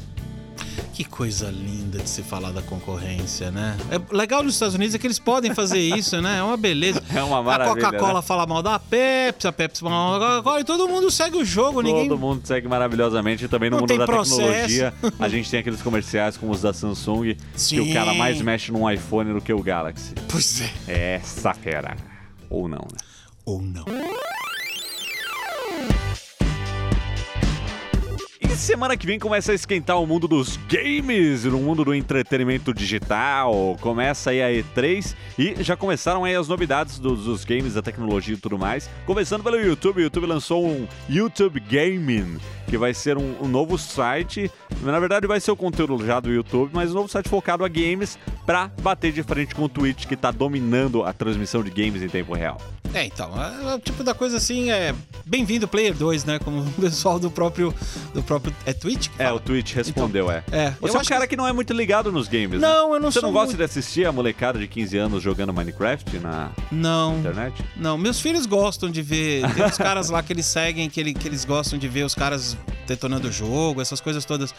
Que 1.00 1.06
coisa 1.06 1.50
linda 1.50 1.98
de 2.00 2.10
se 2.10 2.22
falar 2.22 2.52
da 2.52 2.62
concorrência, 2.62 3.50
né? 3.50 3.78
É 3.90 4.14
legal 4.14 4.44
nos 4.44 4.56
Estados 4.56 4.76
Unidos 4.76 4.94
é 4.94 4.98
que 4.98 5.08
eles 5.08 5.18
podem 5.18 5.56
fazer 5.56 5.80
isso, 5.80 6.22
né? 6.22 6.40
É 6.40 6.44
uma 6.44 6.58
beleza. 6.58 7.02
É 7.16 7.24
uma 7.24 7.42
maravilha, 7.42 7.88
A 7.88 7.92
Coca-Cola 7.92 8.16
né? 8.16 8.22
fala 8.22 8.46
mal 8.46 8.62
da 8.62 8.78
Pepsi, 8.78 9.48
a 9.48 9.52
Pepsi 9.54 9.80
fala 9.80 9.92
mal 9.96 10.20
da 10.20 10.26
Coca-Cola 10.28 10.60
e 10.60 10.64
todo 10.66 10.90
mundo 10.90 11.10
segue 11.10 11.38
o 11.38 11.46
jogo, 11.46 11.82
ninguém. 11.82 12.10
Todo 12.10 12.20
mundo 12.20 12.46
segue 12.46 12.68
maravilhosamente. 12.68 13.46
E 13.46 13.48
também 13.48 13.70
no 13.70 13.78
Não 13.78 13.84
mundo 13.84 13.98
da 13.98 14.06
processo. 14.06 14.42
tecnologia, 14.42 14.94
a 15.18 15.30
gente 15.30 15.50
tem 15.50 15.62
aqueles 15.62 15.82
comerciais 15.82 16.36
como 16.36 16.52
os 16.52 16.62
da 16.64 16.74
Samsung, 16.74 17.34
que 17.34 17.40
Sim. 17.56 17.80
o 17.80 17.94
cara 17.94 18.14
mais 18.14 18.42
mexe 18.42 18.70
num 18.70 18.92
iPhone 18.92 19.32
do 19.32 19.40
que 19.40 19.54
o 19.54 19.64
Galaxy. 19.64 20.14
Pois 20.28 20.60
é. 20.60 20.70
É 20.86 21.16
essa 21.16 21.54
fera. 21.54 21.96
Ou 22.50 22.68
não, 22.68 22.80
né? 22.80 23.00
Ou 23.46 23.62
não. 23.62 23.86
Semana 28.60 28.98
que 28.98 29.08
vem 29.08 29.18
começa 29.18 29.54
a 29.54 29.56
esquentar 29.56 30.02
o 30.02 30.06
mundo 30.06 30.28
dos 30.28 30.58
games, 30.68 31.46
no 31.46 31.60
mundo 31.60 31.86
do 31.86 31.96
entretenimento 31.96 32.74
digital. 32.74 33.78
Começa 33.80 34.32
aí 34.32 34.42
a 34.42 34.50
E3 34.50 35.16
e 35.38 35.64
já 35.64 35.78
começaram 35.78 36.26
aí 36.26 36.36
as 36.36 36.48
novidades 36.48 37.00
dos, 37.00 37.24
dos 37.24 37.46
games, 37.46 37.76
da 37.76 37.82
tecnologia 37.82 38.36
e 38.36 38.38
tudo 38.38 38.60
mais. 38.60 38.90
Começando 39.06 39.44
pelo 39.44 39.56
YouTube, 39.56 40.00
o 40.00 40.02
YouTube 40.02 40.26
lançou 40.26 40.68
um 40.68 40.88
YouTube 41.08 41.60
Gaming, 41.62 42.38
que 42.70 42.78
vai 42.78 42.94
ser 42.94 43.18
um, 43.18 43.36
um 43.42 43.48
novo 43.48 43.78
site. 43.78 44.52
Na 44.82 45.00
verdade, 45.00 45.26
vai 45.28 45.40
ser 45.40 45.52
o 45.52 45.56
conteúdo 45.56 46.06
já 46.06 46.20
do 46.20 46.32
YouTube, 46.32 46.70
mas 46.74 46.92
um 46.92 46.96
novo 46.96 47.10
site 47.10 47.28
focado 47.28 47.66
a 47.66 47.68
games 47.68 48.18
pra 48.46 48.72
bater 48.82 49.12
de 49.12 49.24
frente 49.24 49.54
com 49.56 49.64
o 49.64 49.70
Twitch, 49.70 50.06
que 50.06 50.16
tá 50.16 50.32
dominando 50.32 51.04
a 51.04 51.12
transmissão 51.12 51.64
de 51.64 51.70
games 51.70 52.02
em 52.02 52.08
tempo 52.08 52.34
real. 52.34 52.60
É, 52.92 53.06
então, 53.06 53.32
é, 53.40 53.72
é 53.72 53.76
o 53.76 53.80
tipo 53.80 54.04
da 54.04 54.16
coisa 54.16 54.38
assim, 54.38 54.72
é. 54.72 54.96
Bem-vindo 55.24 55.68
Player 55.68 55.94
2, 55.94 56.26
né? 56.26 56.40
Como 56.40 56.62
o 56.62 56.72
pessoal 56.72 57.20
do 57.20 57.30
próprio. 57.30 57.72
Do 58.16 58.24
próprio. 58.24 58.56
É 58.66 58.74
Twitch? 58.74 59.10
que 59.10 59.22
É, 59.22 59.32
o 59.32 59.40
Twitch 59.40 59.74
respondeu, 59.76 60.32
é. 60.32 60.44
É, 60.52 60.72
Você 60.82 60.96
eu 60.96 61.00
é 61.00 61.04
um 61.04 61.06
cara 61.06 61.28
que... 61.28 61.36
não 61.36 61.48
é 61.48 61.54
muito 61.54 61.72
ligado 61.72 62.12
nos 62.12 62.28
games, 62.28 62.60
né? 62.60 62.68
Não, 62.68 62.96
eu 62.96 63.00
não 63.00 63.12
Você 63.12 63.20
sou 63.20 63.28
não 63.30 63.34
gosta 63.34 63.48
muito- 63.50 63.58
de 63.58 63.64
assistir 63.64 64.08
a 64.08 64.12
molecada 64.12 64.58
de 64.58 64.68
15 64.68 64.98
anos 64.98 65.22
jogando 65.22 65.54
Minecraft 65.54 66.18
na 66.18 66.50
Não. 66.72 67.20
internet? 67.20 67.64
Não, 67.76 67.96
meus 67.96 68.20
filhos 68.20 68.48
gostam 68.48 68.90
de 68.90 69.04
ver. 69.04 69.44
Tem 69.54 69.64
uns 69.66 69.78
caras 69.78 70.10
lá 70.10 70.24
que 70.24 70.34
eles 70.34 70.48
seguem, 70.48 70.90
que, 70.90 71.00
ele- 71.00 71.14
que 71.14 71.28
eles 71.28 71.46
gostam 71.46 71.78
de 71.78 71.88
ver 71.88 72.04
os 72.06 72.16
caras 72.16 72.58
detonando 72.88 73.28
o 73.28 73.32
jogo, 73.32 73.82
essas 73.82 74.02
coisas 74.02 74.26
todas. 74.26 74.54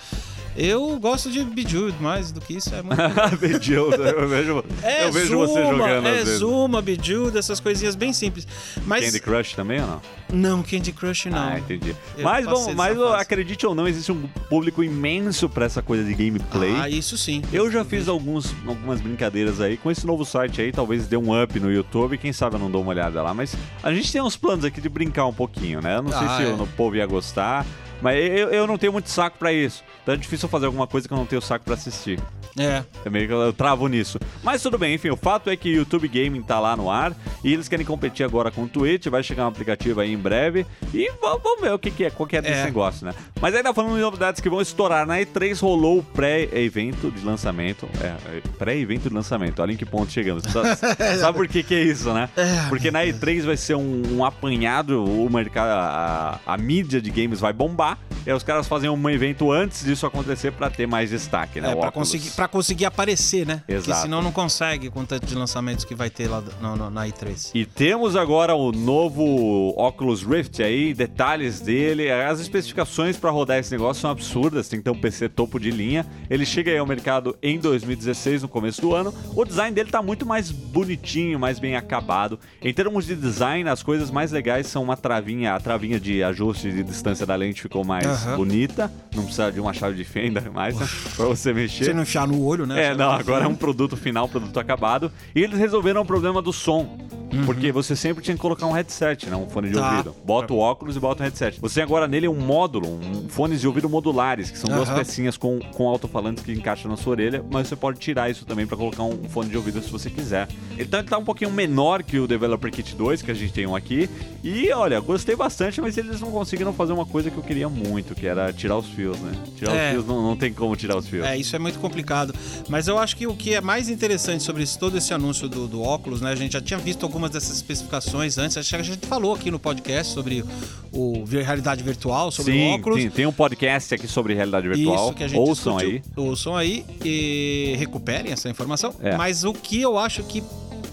Eu 0.57 0.99
gosto 0.99 1.31
de 1.31 1.45
Bejeweled 1.45 1.97
mais 2.03 2.33
do 2.33 2.41
que 2.41 2.55
isso. 2.55 2.75
É 2.75 2.83
muito. 2.83 3.01
Bejeweled, 3.39 4.03
eu 4.03 4.29
vejo, 4.29 4.65
É 4.83 5.07
eu 5.07 5.13
vejo 5.13 5.29
Zuma, 5.29 5.47
você 5.47 5.63
jogando 5.67 6.09
é. 6.09 6.25
Zuma, 6.25 6.83
Bejeweled, 6.83 7.39
essas 7.39 7.61
coisinhas 7.61 7.95
bem 7.95 8.13
simples. 8.13 8.47
Mas 8.85 9.05
Candy 9.05 9.21
Crush 9.21 9.55
também 9.55 9.81
ou 9.81 9.87
não? 9.87 10.03
não, 10.33 10.63
Candy 10.63 10.93
Crush 10.93 11.27
não. 11.27 11.39
Ah, 11.39 11.59
entendi. 11.59 11.95
Eu 12.17 12.25
Mas, 12.25 12.47
bom, 12.47 12.75
mas 12.75 13.01
acredite 13.01 13.67
ou 13.67 13.75
não, 13.75 13.87
existe 13.89 14.11
um 14.13 14.27
público 14.49 14.83
imenso 14.83 15.49
pra 15.49 15.67
essa 15.67 15.83
coisa 15.83 16.05
de 16.05 16.15
gameplay. 16.15 16.75
Ah, 16.77 16.89
isso 16.89 17.17
sim. 17.17 17.43
Eu 17.53 17.71
já 17.71 17.85
fiz 17.85 18.09
alguns, 18.09 18.53
algumas 18.67 19.01
brincadeiras 19.01 19.61
aí 19.61 19.77
com 19.77 19.91
esse 19.91 20.07
novo 20.07 20.25
site 20.25 20.61
aí, 20.61 20.73
talvez 20.73 21.07
dê 21.07 21.17
um 21.17 21.41
up 21.43 21.59
no 21.61 21.71
YouTube, 21.73 22.19
quem 22.19 22.33
sabe 22.33 22.57
eu 22.57 22.61
não 22.61 22.71
dou 22.71 22.83
uma 22.83 22.91
olhada 22.91 23.23
lá, 23.23 23.33
mas 23.35 23.55
a 23.83 23.93
gente 23.93 24.11
tem 24.13 24.21
uns 24.21 24.37
planos 24.37 24.65
aqui 24.65 24.81
de 24.81 24.89
brincar 24.89 25.27
um 25.27 25.33
pouquinho, 25.33 25.81
né? 25.81 25.97
Eu 25.97 26.03
não 26.03 26.11
sei 26.11 26.27
Ah, 26.27 26.37
se 26.37 26.43
é. 26.45 26.49
o 26.53 26.67
povo 26.69 26.97
ia 26.97 27.07
gostar, 27.07 27.65
mas 28.01 28.17
eu, 28.19 28.49
eu 28.51 28.67
não 28.67 28.79
tenho 28.79 28.93
muito 28.93 29.09
saco 29.11 29.39
pra 29.39 29.53
isso. 29.53 29.83
Então 30.03 30.15
é 30.15 30.17
difícil 30.17 30.47
eu 30.47 30.51
fazer 30.51 30.67
alguma 30.67 30.87
coisa 30.87 31.07
que 31.07 31.15
eu 31.15 31.19
não 31.19 31.27
tenho 31.27 31.43
saco 31.43 31.65
pra 31.65 31.75
assistir. 31.75 32.19
É. 32.59 32.83
É 33.05 33.11
meio 33.11 33.29
que 33.29 33.33
eu 33.33 33.53
travo 33.53 33.87
nisso. 33.87 34.19
Mas 34.43 34.61
tudo 34.63 34.77
bem, 34.77 34.95
enfim, 34.95 35.11
o 35.11 35.17
fato 35.17 35.49
é 35.51 35.57
que 35.57 35.69
o 35.71 35.77
YouTube 35.77 36.09
Gaming 36.09 36.43
tá 36.43 36.59
lá 36.59 36.77
no 36.77 36.91
ar 36.91 37.13
e 37.45 37.53
eles 37.53 37.69
querem 37.69 37.87
competir 37.87 38.25
agora 38.27 38.51
com 38.51 38.65
o 38.65 38.69
Twitch, 38.69 39.07
vai 39.07 39.23
chegar 39.23 39.45
um 39.45 39.49
aplicativo 39.49 40.01
aí 40.01 40.13
em 40.13 40.17
breve 40.19 40.67
e 40.93 41.11
vamos 41.21 41.61
ver 41.61 41.73
o 41.73 41.79
que, 41.79 41.91
que 41.93 42.05
é, 42.07 42.11
qual 42.11 42.27
que 42.27 42.37
é 42.37 42.43
desse 42.43 42.61
É. 42.61 42.65
negócio, 42.65 43.07
né? 43.07 43.15
Mas 43.41 43.55
ainda 43.55 43.73
falando 43.73 43.95
de 43.95 44.01
novidades 44.01 44.41
que 44.41 44.51
vão 44.51 44.61
estourar 44.61 45.07
na 45.07 45.19
E3, 45.19 45.61
rolou 45.61 45.99
o 45.99 46.03
pré-evento 46.03 47.11
de 47.11 47.25
lançamento. 47.25 47.89
É, 48.01 48.07
é, 48.39 48.41
pré-evento 48.59 49.09
de 49.09 49.15
lançamento, 49.15 49.61
olha 49.63 49.73
em 49.73 49.77
que 49.77 49.87
ponto 49.87 50.11
chegamos. 50.11 50.43
Sabe, 50.45 50.69
sabe 51.21 51.39
por 51.39 51.47
que 51.49 51.63
que 51.63 51.75
é 51.75 51.83
isso, 51.83 52.13
né? 52.13 52.29
É, 52.37 52.69
Porque 52.69 52.91
na 52.91 53.05
E3 53.05 53.43
vai 53.45 53.57
ser 53.57 53.77
um, 53.77 54.03
um 54.17 54.25
apanhado, 54.25 55.05
o 55.05 55.31
mercado, 55.31 55.69
a, 55.69 56.41
a 56.47 56.57
mídia 56.59 57.01
de 57.01 57.11
games 57.11 57.39
vai 57.41 57.53
bombar, 57.53 57.90
e 58.27 58.31
aí 58.31 58.37
os 58.37 58.43
caras 58.43 58.67
fazem 58.69 58.89
um 58.91 59.11
evento 59.11 59.51
antes 59.51 59.85
disso 59.85 60.05
acontecer 60.07 60.53
pra 60.53 60.69
ter 60.71 60.87
mais 60.87 61.11
destaque, 61.11 61.61
né? 61.61 61.69
É, 61.71 61.75
Oculus. 61.75 61.93
conseguir, 61.95 62.31
pra 62.33 62.47
conseguir 62.49 62.85
aparecer, 62.85 63.47
né? 63.47 63.57
Porque 63.67 63.73
Exato. 63.91 64.03
senão 64.03 64.21
não 64.23 64.31
consegue 64.33 64.91
com 64.91 65.01
o 65.01 65.07
tanto 65.07 65.27
de 65.27 65.35
lançamentos 65.35 65.85
que 65.85 65.95
vai 65.95 66.11
ter 66.11 66.29
lá 66.29 66.43
no- 66.61 66.77
no- 66.77 66.91
na 66.91 67.07
E3. 67.09 67.51
E 67.55 67.65
temos 67.65 68.17
agora 68.17 68.55
o 68.55 68.73
novo 68.73 69.75
Oculus 69.77 70.23
Rift 70.23 70.63
aí, 70.63 70.93
detalhes 70.95 71.61
dele. 71.61 72.11
As 72.11 72.41
especificações 72.41 73.17
para 73.17 73.31
rodar 73.31 73.59
esse 73.59 73.71
negócio 73.73 74.01
são 74.03 74.11
absurdas, 74.11 74.69
tem 74.69 74.79
que 74.81 74.85
ter 74.85 74.91
um 74.91 75.01
PC 75.01 75.29
topo 75.29 75.59
de 75.59 75.71
linha. 75.71 76.05
Ele 76.29 76.45
chega 76.47 76.71
aí 76.71 76.79
ao 76.79 76.87
mercado 76.87 77.37
em 77.43 77.59
2016, 77.59 78.43
no 78.43 78.49
começo 78.49 78.81
do 78.81 78.95
ano. 78.95 79.15
O 79.35 79.45
design 79.45 79.75
dele 79.75 79.91
tá 79.91 80.03
muito 80.03 80.27
mais 80.27 80.51
bonitinho, 80.51 81.39
mais 81.39 81.59
bem 81.59 81.77
acabado. 81.77 82.39
Em 82.63 82.73
termos 82.73 83.07
de 83.07 83.15
design, 83.15 83.69
as 83.69 83.83
coisas 83.83 84.11
mais 84.11 84.31
legais 84.33 84.67
são 84.67 84.83
uma 84.83 84.97
travinha, 84.97 85.55
a 85.55 85.61
travinha 85.61 85.99
de 85.99 86.23
ajuste 86.23 86.71
de 86.71 86.83
distância 86.83 87.25
da 87.27 87.35
lente 87.37 87.63
ficou 87.63 87.80
ficou 87.81 87.85
mais 87.85 88.07
Aham. 88.07 88.37
bonita, 88.37 88.91
não 89.15 89.25
precisa 89.25 89.51
de 89.51 89.61
uma 89.61 89.73
chave 89.73 89.97
de 89.97 90.05
fenda 90.05 90.43
mais, 90.53 90.77
né? 90.79 90.89
Pra 91.17 91.27
você 91.27 91.53
mexer. 91.53 91.85
Você 91.85 91.95
não 91.95 92.03
enfiar 92.03 92.27
no 92.29 92.43
olho, 92.45 92.67
né? 92.67 92.87
É, 92.87 92.95
não, 92.95 93.11
agora 93.11 93.45
é 93.45 93.49
um 93.49 93.55
produto 93.55 93.97
final, 93.97 94.29
produto 94.29 94.59
acabado. 94.59 95.11
E 95.35 95.41
eles 95.43 95.59
resolveram 95.59 96.03
o 96.03 96.05
problema 96.05 96.41
do 96.43 96.53
som. 96.53 96.99
Porque 97.47 97.71
você 97.71 97.95
sempre 97.95 98.25
tinha 98.25 98.35
que 98.35 98.41
colocar 98.41 98.67
um 98.67 98.73
headset, 98.73 99.31
né? 99.31 99.37
Um 99.37 99.49
fone 99.49 99.69
de 99.71 99.77
Uhum. 99.77 99.81
Tá. 99.83 99.91
ouvido. 99.93 100.17
Bota 100.25 100.53
o 100.53 100.59
óculos 100.59 100.97
e 100.97 100.99
bota 101.01 101.23
o 101.23 101.25
headset. 101.25 101.61
Você 101.61 101.81
agora 101.81 102.09
nele 102.09 102.27
um 102.27 102.35
módulo, 102.35 102.89
um 102.89 103.29
fones 103.29 103.61
de 103.61 103.69
ouvido 103.69 103.89
modulares, 103.89 104.51
que 104.51 104.59
são 104.59 104.69
duas 104.69 104.89
Aham. 104.89 104.99
pecinhas 104.99 105.37
com, 105.37 105.61
com 105.61 105.89
alto-falantes 105.89 106.43
que 106.43 106.51
encaixam 106.51 106.91
na 106.91 106.97
sua 106.97 107.13
orelha, 107.13 107.45
mas 107.49 107.69
você 107.69 107.77
pode 107.77 108.01
tirar 108.01 108.29
isso 108.29 108.45
também 108.45 108.67
pra 108.67 108.77
colocar 108.77 109.05
um 109.05 109.29
fone 109.29 109.49
de 109.49 109.57
ouvido 109.57 109.81
se 109.81 109.89
você 109.93 110.11
quiser. 110.11 110.49
Então 110.77 110.99
ele 110.99 111.09
tá 111.09 111.19
um 111.19 111.25
pouquinho 111.25 111.53
menor 111.53 112.03
que 112.03 112.19
o 112.19 112.27
Developer 112.27 112.73
Kit 112.73 112.97
2, 112.97 113.23
que 113.23 113.31
a 113.31 113.35
gente 113.35 113.53
tem 113.53 113.65
um 113.65 113.77
aqui. 113.77 114.11
E 114.43 114.73
olha, 114.73 114.99
gostei 114.99 115.37
bastante, 115.37 115.81
mas 115.81 115.97
eles 115.97 116.21
não 116.21 116.33
conseguiram 116.33 116.73
fazer 116.73 116.93
uma 116.93 117.07
coisa 117.07 117.31
que 117.31 117.37
eu 117.37 117.45
queria 117.45 117.69
muito, 117.71 118.15
que 118.15 118.27
era 118.27 118.53
tirar 118.53 118.77
os 118.77 118.87
fios, 118.87 119.19
né? 119.21 119.33
Tirar 119.57 119.75
É. 119.75 119.87
os 119.89 119.93
fios 119.95 120.07
não, 120.07 120.23
não 120.23 120.37
tem 120.37 120.53
como 120.53 120.75
tirar 120.77 120.97
os 120.97 121.07
fios. 121.07 121.25
É, 121.25 121.37
isso 121.37 121.55
é 121.55 121.59
muito 121.59 121.79
complicado. 121.79 122.35
Mas 122.69 122.89
eu 122.89 122.99
acho 122.99 123.17
que 123.17 123.27
o 123.27 123.35
que 123.35 123.55
é 123.55 123.61
mais 123.61 123.89
interessante 123.89 124.43
sobre 124.43 124.63
esse- 124.63 124.79
todo 124.79 124.97
esse 124.99 125.15
anúncio 125.15 125.49
do, 125.49 125.67
do 125.67 125.83
óculos, 125.83 126.21
né? 126.21 126.31
A 126.31 126.35
gente 126.35 126.53
já 126.53 126.61
tinha 126.61 126.79
visto 126.79 127.05
algumas 127.05 127.31
dessas 127.31 127.57
especificações 127.57 128.37
antes. 128.39 128.57
Acho 128.57 128.71
que 128.71 128.77
a 128.77 128.83
gente 128.83 129.07
falou 129.07 129.35
aqui 129.35 129.51
no 129.51 129.59
podcast 129.59 130.13
sobre 130.13 130.45
o 130.93 131.25
realidade 131.25 131.83
virtual, 131.83 132.31
sobre 132.31 132.53
Sim, 132.53 132.71
o 132.71 132.75
óculos. 132.75 133.01
sim, 133.03 133.11
tem 133.11 133.27
um 133.27 133.33
podcast 133.33 133.95
aqui 133.95 134.09
sobre 134.09 134.35
realidade 134.35 134.69
virtual. 134.69 135.07
Isso 135.07 135.15
que 135.15 135.25
a 135.25 135.29
gente 135.29 135.39
Ouçam 135.39 135.77
discutiu. 135.77 136.03
aí. 136.17 136.25
Ouçam 136.25 136.57
aí 136.57 136.85
e 137.05 137.75
recuperem 137.79 138.33
essa 138.33 138.49
informação. 138.51 138.95
É. 139.01 139.17
Mas 139.17 139.45
o 139.45 139.53
que 139.53 139.81
eu 139.81 139.97
acho 139.99 140.23
que 140.25 140.43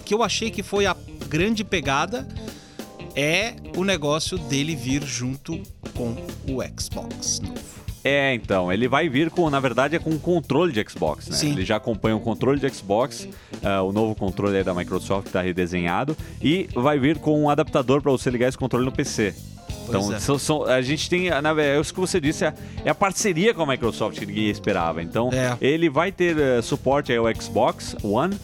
que 0.04 0.14
eu 0.14 0.22
achei 0.22 0.50
que 0.50 0.62
foi 0.62 0.86
a 0.86 0.96
grande 1.28 1.62
pegada 1.62 2.26
é 3.18 3.56
o 3.76 3.82
negócio 3.82 4.38
dele 4.38 4.76
vir 4.76 5.02
junto 5.02 5.60
com 5.92 6.14
o 6.48 6.62
Xbox 6.80 7.40
novo. 7.40 7.58
É, 8.04 8.32
então, 8.32 8.72
ele 8.72 8.86
vai 8.86 9.08
vir 9.08 9.28
com, 9.28 9.50
na 9.50 9.58
verdade, 9.58 9.96
é 9.96 9.98
com 9.98 10.10
um 10.10 10.18
controle 10.18 10.72
de 10.72 10.88
Xbox, 10.88 11.28
né? 11.28 11.36
Sim. 11.36 11.50
Ele 11.50 11.64
já 11.64 11.76
acompanha 11.76 12.14
o 12.14 12.20
controle 12.20 12.60
de 12.60 12.70
Xbox, 12.70 13.28
ah, 13.60 13.82
o 13.82 13.90
novo 13.90 14.14
controle 14.14 14.56
aí 14.56 14.62
da 14.62 14.72
Microsoft 14.72 15.26
está 15.26 15.42
redesenhado, 15.42 16.16
e 16.40 16.68
vai 16.74 16.96
vir 16.96 17.18
com 17.18 17.42
um 17.42 17.50
adaptador 17.50 18.00
para 18.00 18.12
você 18.12 18.30
ligar 18.30 18.48
esse 18.48 18.56
controle 18.56 18.84
no 18.84 18.92
PC. 18.92 19.34
Então, 19.88 20.12
é. 20.14 20.20
são- 20.20 20.38
são- 20.38 20.64
a 20.64 20.80
gente 20.82 21.08
tem, 21.08 21.30
na 21.30 21.52
verdade, 21.52 21.78
é 21.78 21.80
isso 21.80 21.92
que 21.94 22.00
você 22.00 22.20
disse, 22.20 22.44
é, 22.44 22.54
é 22.84 22.90
a 22.90 22.94
parceria 22.94 23.52
com 23.54 23.62
a 23.62 23.66
Microsoft 23.66 24.18
que 24.18 24.26
ninguém 24.26 24.48
esperava. 24.48 25.02
Então, 25.02 25.30
É. 25.32 25.56
ele 25.60 25.88
vai 25.88 26.12
ter 26.12 26.38
eh, 26.38 26.62
suporte 26.62 27.14
ao 27.14 27.24
Xbox 27.34 27.96
One. 28.02 28.36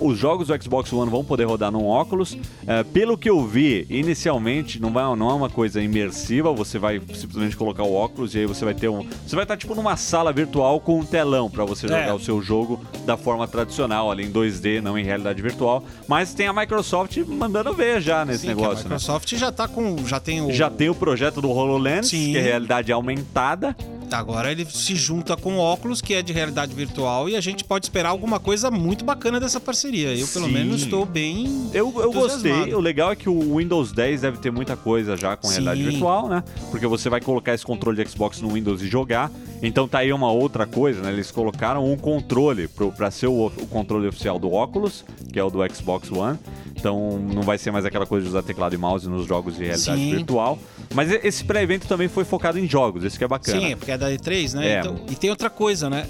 Os 0.00 0.18
jogos 0.18 0.48
do 0.48 0.62
Xbox 0.62 0.92
One 0.92 1.10
vão 1.10 1.24
poder 1.24 1.44
rodar 1.44 1.70
num 1.70 1.86
óculos. 1.86 2.36
Eh, 2.66 2.82
pelo 2.92 3.16
que 3.16 3.30
eu 3.30 3.44
vi, 3.46 3.86
inicialmente 3.88 4.80
não, 4.80 4.92
vai, 4.92 5.04
não 5.16 5.30
é 5.30 5.34
uma 5.34 5.48
coisa 5.50 5.80
imersiva. 5.80 6.52
Você 6.52 6.78
vai 6.78 7.00
simplesmente 7.14 7.56
colocar 7.56 7.82
o 7.84 7.94
óculos 7.94 8.34
e 8.34 8.38
aí 8.38 8.46
você 8.46 8.64
vai 8.64 8.74
ter 8.74 8.88
um. 8.88 9.06
Você 9.26 9.36
vai 9.36 9.44
estar 9.44 9.56
tipo 9.56 9.74
numa 9.74 9.96
sala 9.96 10.32
virtual 10.32 10.80
com 10.80 10.98
um 10.98 11.04
telão 11.04 11.48
para 11.50 11.64
você 11.64 11.86
jogar 11.86 12.08
É. 12.08 12.12
o 12.12 12.18
seu 12.18 12.40
jogo 12.42 12.80
da 13.06 13.16
forma 13.16 13.46
tradicional, 13.46 14.10
ali 14.10 14.24
em 14.24 14.30
2D, 14.30 14.80
não 14.80 14.98
em 14.98 15.04
realidade 15.04 15.40
virtual. 15.42 15.84
Mas 16.08 16.34
tem 16.34 16.46
a 16.46 16.52
Microsoft 16.52 17.16
mandando 17.26 17.72
ver 17.74 18.00
já 18.00 18.24
nesse 18.24 18.40
Sim, 18.40 18.46
que 18.48 18.52
a 18.52 18.56
negócio, 18.56 18.76
né? 18.78 18.82
Microsoft 18.84 19.34
já 19.36 19.52
tá 19.52 19.68
com. 19.68 19.96
Já 20.06 20.18
tem 20.20 20.40
o. 20.40 20.52
Já 20.52 20.69
tem 20.76 20.88
o 20.88 20.94
projeto 20.94 21.40
do 21.40 21.50
HoloLens, 21.50 22.08
Sim. 22.08 22.32
que 22.32 22.38
é 22.38 22.40
realidade 22.40 22.90
aumentada. 22.92 23.76
Agora 24.12 24.50
ele 24.50 24.64
se 24.64 24.96
junta 24.96 25.36
com 25.36 25.54
o 25.54 25.58
óculos, 25.58 26.00
que 26.00 26.14
é 26.14 26.22
de 26.22 26.32
realidade 26.32 26.74
virtual, 26.74 27.28
e 27.28 27.36
a 27.36 27.40
gente 27.40 27.62
pode 27.62 27.86
esperar 27.86 28.08
alguma 28.08 28.40
coisa 28.40 28.70
muito 28.70 29.04
bacana 29.04 29.38
dessa 29.38 29.60
parceria. 29.60 30.14
Eu, 30.14 30.26
pelo 30.26 30.46
Sim. 30.46 30.52
menos, 30.52 30.82
estou 30.82 31.06
bem. 31.06 31.70
Eu, 31.72 31.92
eu 32.00 32.12
gostei. 32.12 32.74
O 32.74 32.80
legal 32.80 33.12
é 33.12 33.16
que 33.16 33.28
o 33.28 33.56
Windows 33.56 33.92
10 33.92 34.22
deve 34.22 34.38
ter 34.38 34.50
muita 34.50 34.76
coisa 34.76 35.16
já 35.16 35.36
com 35.36 35.48
realidade 35.48 35.82
Sim. 35.84 35.90
virtual, 35.90 36.28
né? 36.28 36.42
Porque 36.70 36.86
você 36.86 37.08
vai 37.08 37.20
colocar 37.20 37.54
esse 37.54 37.64
controle 37.64 38.02
de 38.02 38.10
Xbox 38.10 38.40
no 38.40 38.50
Windows 38.50 38.82
e 38.82 38.88
jogar. 38.88 39.30
Então 39.62 39.86
tá 39.86 39.98
aí 39.98 40.12
uma 40.12 40.30
outra 40.30 40.66
coisa, 40.66 41.02
né? 41.02 41.12
Eles 41.12 41.30
colocaram 41.30 41.90
um 41.90 41.96
controle 41.96 42.68
pra 42.96 43.10
ser 43.10 43.26
o, 43.26 43.46
o 43.46 43.66
controle 43.66 44.08
oficial 44.08 44.38
do 44.38 44.52
óculos, 44.52 45.04
que 45.32 45.38
é 45.38 45.44
o 45.44 45.50
do 45.50 45.58
Xbox 45.72 46.10
One. 46.10 46.38
Então 46.80 47.18
não 47.18 47.42
vai 47.42 47.58
ser 47.58 47.70
mais 47.70 47.84
aquela 47.84 48.06
coisa 48.06 48.24
de 48.24 48.30
usar 48.30 48.42
teclado 48.42 48.74
e 48.74 48.78
mouse 48.78 49.06
nos 49.08 49.26
jogos 49.26 49.54
de 49.54 49.64
realidade 49.64 50.00
Sim. 50.00 50.10
virtual. 50.16 50.58
Mas 50.94 51.10
esse 51.22 51.44
pré-evento 51.44 51.86
também 51.86 52.08
foi 52.08 52.24
focado 52.24 52.58
em 52.58 52.66
jogos, 52.66 53.04
isso 53.04 53.18
que 53.18 53.22
é 53.24 53.28
bacana. 53.28 53.60
Sim, 53.60 53.76
porque 53.76 53.92
é 53.92 53.98
da 53.98 54.10
E3, 54.10 54.54
né? 54.54 54.66
É. 54.66 54.80
Então- 54.80 54.96
e 55.08 55.14
tem 55.14 55.28
outra 55.30 55.50
coisa, 55.50 55.90
né? 55.90 56.06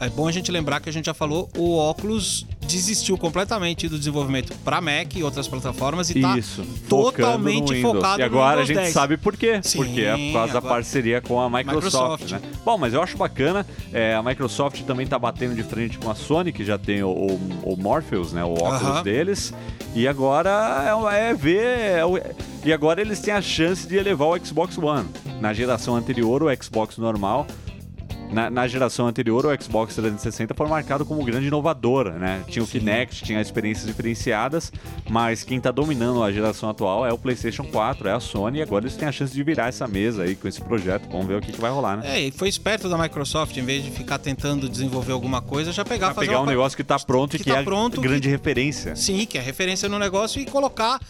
É, 0.00 0.06
é 0.06 0.08
bom 0.10 0.26
a 0.26 0.32
gente 0.32 0.50
lembrar 0.50 0.80
que 0.80 0.88
a 0.88 0.92
gente 0.92 1.06
já 1.06 1.14
falou, 1.14 1.48
o 1.56 1.76
óculos 1.76 2.46
desistiu 2.66 3.16
completamente 3.16 3.88
do 3.88 3.98
desenvolvimento 3.98 4.52
para 4.64 4.80
Mac 4.80 5.14
e 5.16 5.22
outras 5.22 5.46
plataformas 5.48 6.10
e 6.10 6.20
tá 6.20 6.36
focando 6.42 6.68
totalmente 6.88 7.74
no 7.74 7.92
focado 7.92 8.20
E 8.20 8.22
agora 8.24 8.56
no 8.56 8.62
a 8.62 8.64
gente 8.64 8.76
10. 8.76 8.92
sabe 8.92 9.16
por 9.16 9.36
quê. 9.36 9.60
Sim, 9.62 9.78
porque 9.78 10.00
é 10.02 10.16
por 10.16 10.32
causa 10.32 10.52
da 10.52 10.58
agora- 10.58 10.74
parceria 10.74 11.20
com 11.20 11.40
a 11.40 11.48
Microsoft, 11.48 12.22
Microsoft. 12.24 12.30
né? 12.32 12.40
Bom, 12.64 12.76
mas 12.78 12.92
eu 12.94 13.02
acho 13.02 13.16
bacana. 13.16 13.64
é, 13.92 14.14
a 14.14 14.22
Microsoft 14.22 14.82
também 14.82 15.06
tá 15.06 15.18
batendo 15.18 15.54
de 15.54 15.62
frente 15.62 15.98
com 15.98 16.10
a 16.10 16.14
Sony, 16.14 16.52
que 16.52 16.64
já 16.64 16.76
tem 16.76 17.02
o, 17.02 17.08
o- 17.08 17.40
o 17.72 17.76
Morpheus, 17.76 18.32
né? 18.32 18.44
O 18.44 18.52
óculos 18.52 18.82
Aham. 18.82 19.02
deles. 19.02 19.54
E 19.94 20.06
agora 20.06 20.84
é, 21.12 21.30
é 21.30 21.34
ver. 21.34 21.60
é 21.64 22.02
e 22.64 22.72
agora 22.72 23.00
eles 23.00 23.20
têm 23.20 23.32
a 23.32 23.40
chance 23.40 23.86
de 23.86 23.96
elevar 23.96 24.28
o 24.28 24.44
Xbox 24.44 24.76
One. 24.76 25.08
Na 25.40 25.52
geração 25.52 25.94
anterior, 25.94 26.42
o 26.42 26.46
Xbox 26.62 26.98
normal. 26.98 27.46
Na, 28.36 28.50
na 28.50 28.68
geração 28.68 29.06
anterior, 29.08 29.46
o 29.46 29.62
Xbox 29.62 29.94
360 29.94 30.52
foi 30.52 30.68
marcado 30.68 31.06
como 31.06 31.24
grande 31.24 31.46
inovador, 31.46 32.10
né? 32.10 32.44
Tinha 32.46 32.62
o 32.62 32.68
Kinect, 32.68 33.24
tinha 33.24 33.40
experiências 33.40 33.86
diferenciadas, 33.86 34.70
mas 35.08 35.42
quem 35.42 35.58
tá 35.58 35.70
dominando 35.70 36.22
a 36.22 36.30
geração 36.30 36.68
atual 36.68 37.06
é 37.06 37.10
o 37.10 37.16
PlayStation 37.16 37.64
4, 37.64 38.06
é 38.06 38.12
a 38.12 38.20
Sony, 38.20 38.58
e 38.58 38.62
agora 38.62 38.84
eles 38.84 38.94
têm 38.94 39.08
a 39.08 39.12
chance 39.12 39.32
de 39.32 39.42
virar 39.42 39.68
essa 39.68 39.88
mesa 39.88 40.24
aí 40.24 40.36
com 40.36 40.46
esse 40.46 40.60
projeto. 40.60 41.08
Vamos 41.10 41.26
ver 41.26 41.38
o 41.38 41.40
que, 41.40 41.50
que 41.50 41.58
vai 41.58 41.70
rolar, 41.70 41.96
né? 41.96 42.02
É, 42.14 42.20
e 42.26 42.30
foi 42.30 42.50
esperto 42.50 42.90
da 42.90 42.98
Microsoft, 42.98 43.56
em 43.56 43.64
vez 43.64 43.82
de 43.82 43.90
ficar 43.90 44.18
tentando 44.18 44.68
desenvolver 44.68 45.12
alguma 45.12 45.40
coisa, 45.40 45.72
já 45.72 45.82
pegar, 45.82 46.08
Vai 46.08 46.16
fazer 46.16 46.26
pegar 46.26 46.42
um 46.42 46.46
negócio 46.46 46.76
que 46.76 46.84
tá 46.84 46.98
pronto 46.98 47.36
e 47.36 47.38
que 47.38 47.44
que 47.44 47.50
tá 47.50 47.60
é 47.60 47.62
pronto, 47.62 48.02
grande 48.02 48.28
referência. 48.28 48.94
Sim, 48.96 49.24
que 49.24 49.38
é 49.38 49.40
referência 49.40 49.88
no 49.88 49.98
negócio 49.98 50.42
e 50.42 50.44
colocar 50.44 51.00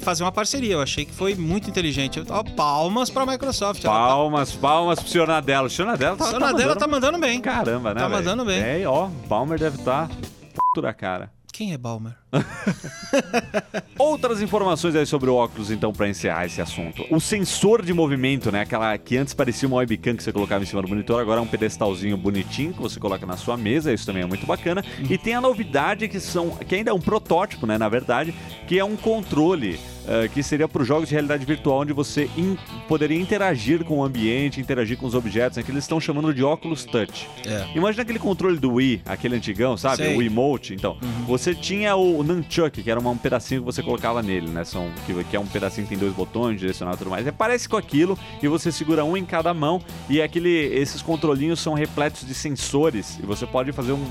fazer 0.00 0.22
uma 0.24 0.32
parceria. 0.32 0.74
Eu 0.74 0.80
achei 0.82 1.04
que 1.04 1.12
foi 1.12 1.34
muito 1.34 1.68
inteligente. 1.68 2.18
Eu- 2.18 2.26
Ó, 2.28 2.42
palmas 2.42 3.10
pra 3.10 3.26
Microsoft. 3.26 3.82
Tá- 3.82 3.88
Palmas, 3.88 4.52
palmas 4.52 4.98
pro 5.00 5.08
senhor 5.08 5.26
Nadella. 5.28 5.66
O 5.66 5.70
senhor 5.70 5.88
Nadella 5.88 6.16
tá, 6.16 6.28
A 6.28 6.32
tá 6.32 6.40
mandando... 6.40 6.76
tá 6.76 6.86
mandando 6.86 7.18
bem. 7.18 7.40
Caramba, 7.40 7.94
né? 7.94 8.00
Tá 8.00 8.08
velho? 8.08 8.18
mandando 8.20 8.44
bem. 8.44 8.60
É, 8.60 8.86
ó, 8.86 9.08
Palmer 9.28 9.58
deve 9.58 9.78
estar 9.78 10.08
tá 10.08 10.80
da 10.80 10.92
cara. 10.94 11.30
Quem 11.52 11.74
é 11.74 11.78
Balmer? 11.78 12.14
Outras 13.98 14.40
informações 14.40 14.96
aí 14.96 15.04
sobre 15.04 15.28
o 15.28 15.34
óculos, 15.34 15.70
então, 15.70 15.92
pra 15.92 16.08
encerrar 16.08 16.46
esse 16.46 16.62
assunto. 16.62 17.04
O 17.10 17.20
sensor 17.20 17.84
de 17.84 17.92
movimento, 17.92 18.50
né? 18.50 18.62
Aquela 18.62 18.96
que 18.96 19.18
antes 19.18 19.34
parecia 19.34 19.68
uma 19.68 19.76
webcam 19.76 20.16
que 20.16 20.22
você 20.22 20.32
colocava 20.32 20.64
em 20.64 20.66
cima 20.66 20.80
do 20.80 20.88
monitor, 20.88 21.20
agora 21.20 21.40
é 21.40 21.42
um 21.42 21.46
pedestalzinho 21.46 22.16
bonitinho 22.16 22.72
que 22.72 22.80
você 22.80 22.98
coloca 22.98 23.26
na 23.26 23.36
sua 23.36 23.58
mesa, 23.58 23.92
isso 23.92 24.06
também 24.06 24.22
é 24.22 24.26
muito 24.26 24.46
bacana. 24.46 24.82
E 25.10 25.18
tem 25.18 25.34
a 25.34 25.42
novidade 25.42 26.08
que 26.08 26.18
são, 26.18 26.56
que 26.56 26.74
ainda 26.74 26.90
é 26.90 26.94
um 26.94 27.00
protótipo, 27.00 27.66
né? 27.66 27.76
Na 27.76 27.88
verdade, 27.90 28.34
que 28.66 28.78
é 28.78 28.84
um 28.84 28.96
controle. 28.96 29.78
Eh, 30.06 30.28
que 30.32 30.42
seria 30.42 30.66
para 30.68 30.82
os 30.82 30.88
jogos 30.88 31.08
de 31.08 31.14
realidade 31.14 31.44
virtual, 31.44 31.80
onde 31.80 31.92
você 31.92 32.28
in- 32.36 32.56
poderia 32.88 33.18
interagir 33.20 33.84
com 33.84 33.98
o 33.98 34.04
ambiente, 34.04 34.60
interagir 34.60 34.96
com 34.96 35.06
os 35.06 35.14
objetos, 35.14 35.56
né, 35.56 35.62
que 35.62 35.70
eles 35.70 35.84
estão 35.84 36.00
chamando 36.00 36.32
de 36.34 36.42
óculos 36.42 36.84
touch. 36.84 37.28
É. 37.46 37.66
Imagina 37.74 38.02
aquele 38.02 38.18
controle 38.18 38.58
do 38.58 38.74
Wii, 38.74 39.02
aquele 39.06 39.36
antigão, 39.36 39.76
sabe? 39.76 39.96
Sei. 39.96 40.12
Uhum. 40.12 40.18
O 40.18 40.22
Emote. 40.22 40.74
Então, 40.74 40.96
você 41.26 41.54
tinha 41.54 41.94
o 41.96 42.22
Nunchuck, 42.22 42.82
que 42.82 42.90
era 42.90 42.98
uma- 43.00 43.10
um 43.10 43.16
pedacinho 43.16 43.60
que 43.60 43.64
você 43.66 43.82
colocava 43.82 44.22
nele, 44.22 44.48
né? 44.48 44.64
São, 44.64 44.90
que, 45.06 45.24
que 45.24 45.36
é 45.36 45.40
um 45.40 45.46
pedacinho 45.46 45.86
que 45.86 45.90
tem 45.90 45.98
dois 45.98 46.12
botões, 46.14 46.58
direcional 46.60 46.94
e 46.94 46.98
tudo 46.98 47.10
mais. 47.10 47.26
É, 47.26 47.32
parece 47.32 47.68
com 47.68 47.76
aquilo, 47.76 48.18
e 48.42 48.48
você 48.48 48.70
segura 48.72 49.04
um 49.04 49.16
em 49.16 49.24
cada 49.24 49.52
mão, 49.54 49.80
e 50.08 50.20
aquele, 50.22 50.50
esses 50.50 51.00
controlinhos 51.02 51.60
são 51.60 51.74
repletos 51.74 52.26
de 52.26 52.34
sensores, 52.34 53.18
e 53.18 53.26
você 53.26 53.46
pode 53.46 53.72
fazer 53.72 53.92
um. 53.92 54.04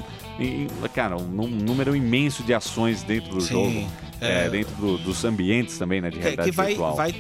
Cara, 0.93 1.17
um, 1.17 1.23
num- 1.27 1.47
número 1.47 1.95
imenso 1.95 2.41
de 2.43 2.53
ações 2.53 3.03
dentro 3.03 3.29
do 3.35 3.41
Sim, 3.41 3.53
jogo. 3.53 3.87
É. 4.21 4.45
é, 4.45 4.49
dentro 4.49 4.73
do- 4.75 4.97
dos 4.99 5.25
ambientes 5.25 5.77
também, 5.77 5.99
né? 5.99 6.09
De 6.09 6.19
realidade 6.19 6.49
que 6.51 6.55
vai, 6.55 6.67
virtual. 6.67 6.95
vai 6.95 7.13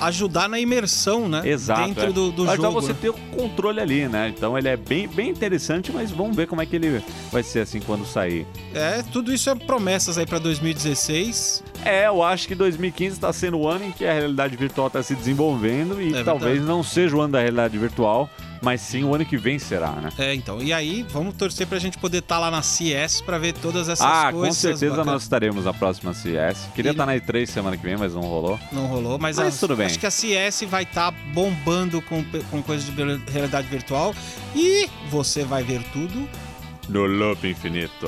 ajudar 0.00 0.48
na 0.48 0.60
imersão, 0.60 1.28
né? 1.28 1.42
Exato. 1.44 1.88
Dentro 1.88 2.04
é. 2.10 2.12
do, 2.12 2.30
do 2.30 2.44
Vai 2.44 2.56
jogo. 2.56 2.68
ajudar 2.68 2.80
você 2.80 2.92
né? 2.92 2.98
ter 3.00 3.08
o 3.10 3.14
controle 3.36 3.80
ali, 3.80 4.06
né? 4.08 4.32
Então 4.36 4.56
ele 4.56 4.68
é 4.68 4.76
bem, 4.76 5.08
bem 5.08 5.30
interessante, 5.30 5.90
mas 5.92 6.10
vamos 6.12 6.36
ver 6.36 6.46
como 6.46 6.62
é 6.62 6.66
que 6.66 6.76
ele 6.76 7.02
vai 7.32 7.42
ser 7.42 7.60
assim 7.60 7.80
quando 7.80 8.06
sair. 8.06 8.46
É, 8.72 9.02
tudo 9.12 9.32
isso 9.32 9.50
é 9.50 9.54
promessas 9.56 10.16
aí 10.16 10.24
pra 10.26 10.38
2016. 10.38 11.64
É, 11.88 12.06
eu 12.06 12.22
acho 12.22 12.46
que 12.46 12.54
2015 12.54 13.14
está 13.16 13.32
sendo 13.32 13.58
o 13.58 13.66
ano 13.68 13.84
em 13.86 13.92
que 13.92 14.04
a 14.06 14.12
realidade 14.12 14.56
virtual 14.56 14.88
está 14.88 15.02
se 15.02 15.14
desenvolvendo 15.14 16.00
e 16.02 16.14
É 16.14 16.22
talvez 16.22 16.62
não 16.62 16.82
seja 16.82 17.16
o 17.16 17.20
ano 17.20 17.32
da 17.32 17.38
realidade 17.40 17.78
virtual, 17.78 18.28
mas 18.60 18.80
sim 18.80 19.04
o 19.04 19.14
ano 19.14 19.24
que 19.24 19.36
vem 19.36 19.58
será, 19.58 19.92
né? 19.92 20.10
É, 20.18 20.34
então. 20.34 20.60
E 20.60 20.72
aí, 20.72 21.02
vamos 21.10 21.34
torcer 21.36 21.66
pra 21.66 21.78
gente 21.78 21.96
poder 21.96 22.18
estar 22.18 22.38
lá 22.38 22.50
na 22.50 22.60
CS 22.62 23.20
pra 23.22 23.38
ver 23.38 23.54
todas 23.54 23.88
essas 23.88 24.04
ah, 24.06 24.30
coisas. 24.32 24.48
com 24.48 24.54
certeza 24.54 24.90
bacanas. 24.90 25.12
nós 25.14 25.22
estaremos 25.22 25.64
na 25.64 25.72
próxima 25.72 26.12
CS. 26.12 26.68
Queria 26.74 26.90
estar 26.90 27.06
na 27.06 27.14
E3 27.14 27.46
semana 27.46 27.76
que 27.76 27.82
vem, 27.82 27.96
mas 27.96 28.14
não 28.14 28.22
rolou. 28.22 28.58
Não 28.72 28.86
rolou, 28.86 29.18
mas, 29.18 29.36
Mas 29.38 29.56
a- 29.56 29.58
tudo 29.60 29.76
bem. 29.76 29.86
acho 29.86 29.98
que 29.98 30.06
a 30.06 30.10
CS 30.10 30.64
vai 30.68 30.82
estar 30.82 31.10
bombando 31.32 32.02
com, 32.02 32.22
com 32.50 32.62
coisas 32.62 32.84
de 32.86 32.92
realidade 33.32 33.66
virtual. 33.68 34.14
E 34.54 34.88
você 35.10 35.44
vai 35.44 35.62
ver 35.62 35.82
tudo 35.92 36.28
no 36.88 37.04
Loop 37.06 37.46
Infinito. 37.46 38.06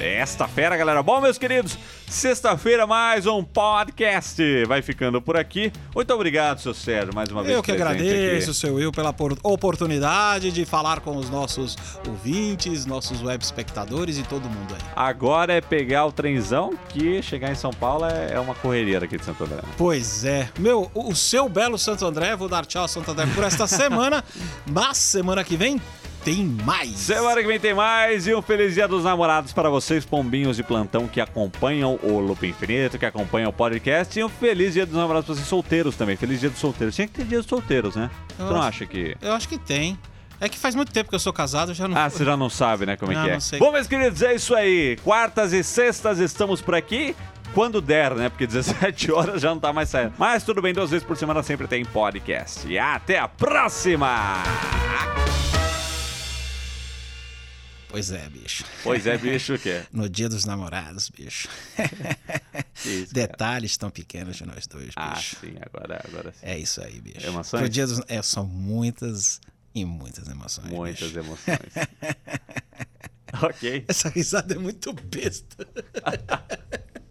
Esta 0.00 0.48
fera, 0.48 0.76
galera. 0.76 1.02
Bom, 1.02 1.20
meus 1.20 1.38
queridos, 1.38 1.78
sexta-feira 2.08 2.86
mais 2.86 3.26
um 3.26 3.44
podcast. 3.44 4.42
Vai 4.66 4.82
ficando 4.82 5.22
por 5.22 5.36
aqui. 5.36 5.72
Muito 5.94 6.12
obrigado, 6.12 6.60
seu 6.60 6.74
Sérgio, 6.74 7.14
mais 7.14 7.30
uma 7.30 7.42
vez. 7.42 7.54
Eu 7.54 7.62
que 7.62 7.70
agradeço, 7.70 8.50
aqui. 8.50 8.58
seu 8.58 8.74
Will, 8.74 8.90
pela 8.90 9.12
por- 9.12 9.38
oportunidade 9.42 10.50
de 10.50 10.64
falar 10.64 11.00
com 11.00 11.16
os 11.16 11.30
nossos 11.30 11.76
ouvintes, 12.08 12.86
nossos 12.86 13.22
web 13.22 13.42
espectadores 13.42 14.18
e 14.18 14.22
todo 14.24 14.48
mundo 14.48 14.74
aí. 14.74 14.80
Agora 14.96 15.52
é 15.52 15.60
pegar 15.60 16.04
o 16.06 16.12
trenzão, 16.12 16.74
que 16.88 17.22
chegar 17.22 17.52
em 17.52 17.56
São 17.56 17.70
Paulo 17.72 18.04
é 18.06 18.32
é 18.32 18.40
uma 18.40 18.54
correria 18.54 18.98
daqui 18.98 19.16
de 19.16 19.24
Santo 19.24 19.44
André. 19.44 19.56
né? 19.56 19.62
Pois 19.76 20.24
é. 20.24 20.48
Meu, 20.58 20.90
o 20.94 21.14
seu 21.14 21.48
belo 21.48 21.76
Santo 21.78 22.04
André, 22.06 22.34
vou 22.34 22.48
dar 22.48 22.64
tchau 22.66 22.88
Santo 22.88 23.10
André 23.10 23.26
por 23.34 23.44
esta 23.44 23.66
semana, 23.68 24.24
mas 24.66 24.96
semana 24.98 25.44
que 25.44 25.56
vem 25.56 25.80
tem 26.24 26.44
mais. 26.64 26.90
Semana 26.90 27.40
que 27.40 27.46
vem 27.46 27.58
tem 27.58 27.74
mais 27.74 28.26
e 28.26 28.34
um 28.34 28.40
feliz 28.42 28.74
dia 28.74 28.86
dos 28.86 29.04
namorados 29.04 29.52
para 29.52 29.68
vocês, 29.68 30.04
pombinhos 30.04 30.56
de 30.56 30.62
plantão 30.62 31.08
que 31.08 31.20
acompanham 31.20 31.98
o 32.02 32.18
Loop 32.20 32.46
Infinito, 32.46 32.98
que 32.98 33.04
acompanham 33.06 33.50
o 33.50 33.52
podcast. 33.52 34.18
E 34.18 34.22
um 34.24 34.28
feliz 34.28 34.74
dia 34.74 34.86
dos 34.86 34.94
namorados 34.96 35.26
para 35.26 35.34
vocês 35.34 35.46
solteiros 35.48 35.96
também. 35.96 36.16
Feliz 36.16 36.40
dia 36.40 36.50
dos 36.50 36.58
solteiros. 36.60 36.94
Tinha 36.94 37.06
que 37.08 37.14
ter 37.14 37.24
dia 37.24 37.38
dos 37.38 37.46
solteiros, 37.46 37.96
né? 37.96 38.10
Eu 38.38 38.46
Tu 38.46 38.52
não 38.52 38.58
acho- 38.60 38.68
acha 38.68 38.86
que. 38.86 39.16
Eu 39.20 39.32
acho 39.32 39.48
que 39.48 39.58
tem. 39.58 39.98
É 40.40 40.48
que 40.48 40.58
faz 40.58 40.74
muito 40.74 40.92
tempo 40.92 41.08
que 41.08 41.14
eu 41.14 41.20
sou 41.20 41.32
casado, 41.32 41.72
já 41.72 41.86
não. 41.86 41.96
Ah, 41.96 42.10
você 42.10 42.24
já 42.24 42.36
não 42.36 42.50
sabe, 42.50 42.84
né, 42.84 42.96
como 42.96 43.12
é 43.12 43.14
Não, 43.14 43.22
que 43.24 43.30
é. 43.30 43.32
não 43.34 43.40
sei. 43.40 43.58
Bom, 43.60 43.70
meus 43.70 43.86
queridos, 43.86 44.22
é 44.22 44.34
isso 44.34 44.54
aí. 44.56 44.96
Quartas 45.04 45.52
e 45.52 45.62
sextas 45.62 46.18
estamos 46.18 46.60
por 46.60 46.74
aqui. 46.74 47.14
Quando 47.54 47.80
der, 47.80 48.14
né? 48.14 48.28
Porque 48.28 48.46
17 48.48 49.12
horas 49.12 49.40
já 49.42 49.50
não 49.50 49.60
tá 49.60 49.72
mais 49.72 49.88
saindo. 49.88 50.14
Mas 50.18 50.42
tudo 50.42 50.60
bem, 50.62 50.72
duas 50.72 50.90
vezes 50.90 51.06
por 51.06 51.16
semana 51.16 51.42
sempre 51.42 51.66
tem 51.68 51.84
podcast. 51.84 52.66
E 52.66 52.76
até 52.78 53.18
a 53.18 53.28
próxima! 53.28 54.42
Pois 57.92 58.10
é, 58.10 58.26
bicho. 58.30 58.64
Pois 58.82 59.06
é, 59.06 59.18
bicho, 59.18 59.52
o 59.54 59.58
quê? 59.58 59.82
No 59.92 60.08
dia 60.08 60.26
dos 60.26 60.46
namorados, 60.46 61.10
bicho. 61.10 61.46
Isso? 62.86 63.12
Detalhes 63.12 63.76
tão 63.76 63.90
pequenos 63.90 64.36
de 64.36 64.46
nós 64.46 64.66
dois, 64.66 64.88
Ah, 64.96 65.14
bicho. 65.14 65.36
sim, 65.38 65.54
agora, 65.60 66.02
agora 66.08 66.32
sim. 66.32 66.38
É 66.46 66.58
isso 66.58 66.82
aí, 66.82 67.00
bicho. 67.00 67.26
Emoções? 67.26 67.60
Pro 67.60 67.68
dia 67.68 67.86
dos... 67.86 68.00
é, 68.08 68.20
são 68.22 68.46
muitas 68.46 69.40
e 69.74 69.84
muitas 69.84 70.26
emoções. 70.26 70.68
Muitas 70.70 71.08
bicho. 71.08 71.18
emoções. 71.20 71.58
ok. 73.42 73.84
Essa 73.86 74.08
risada 74.08 74.54
é 74.54 74.58
muito 74.58 74.92
besta. 74.94 75.68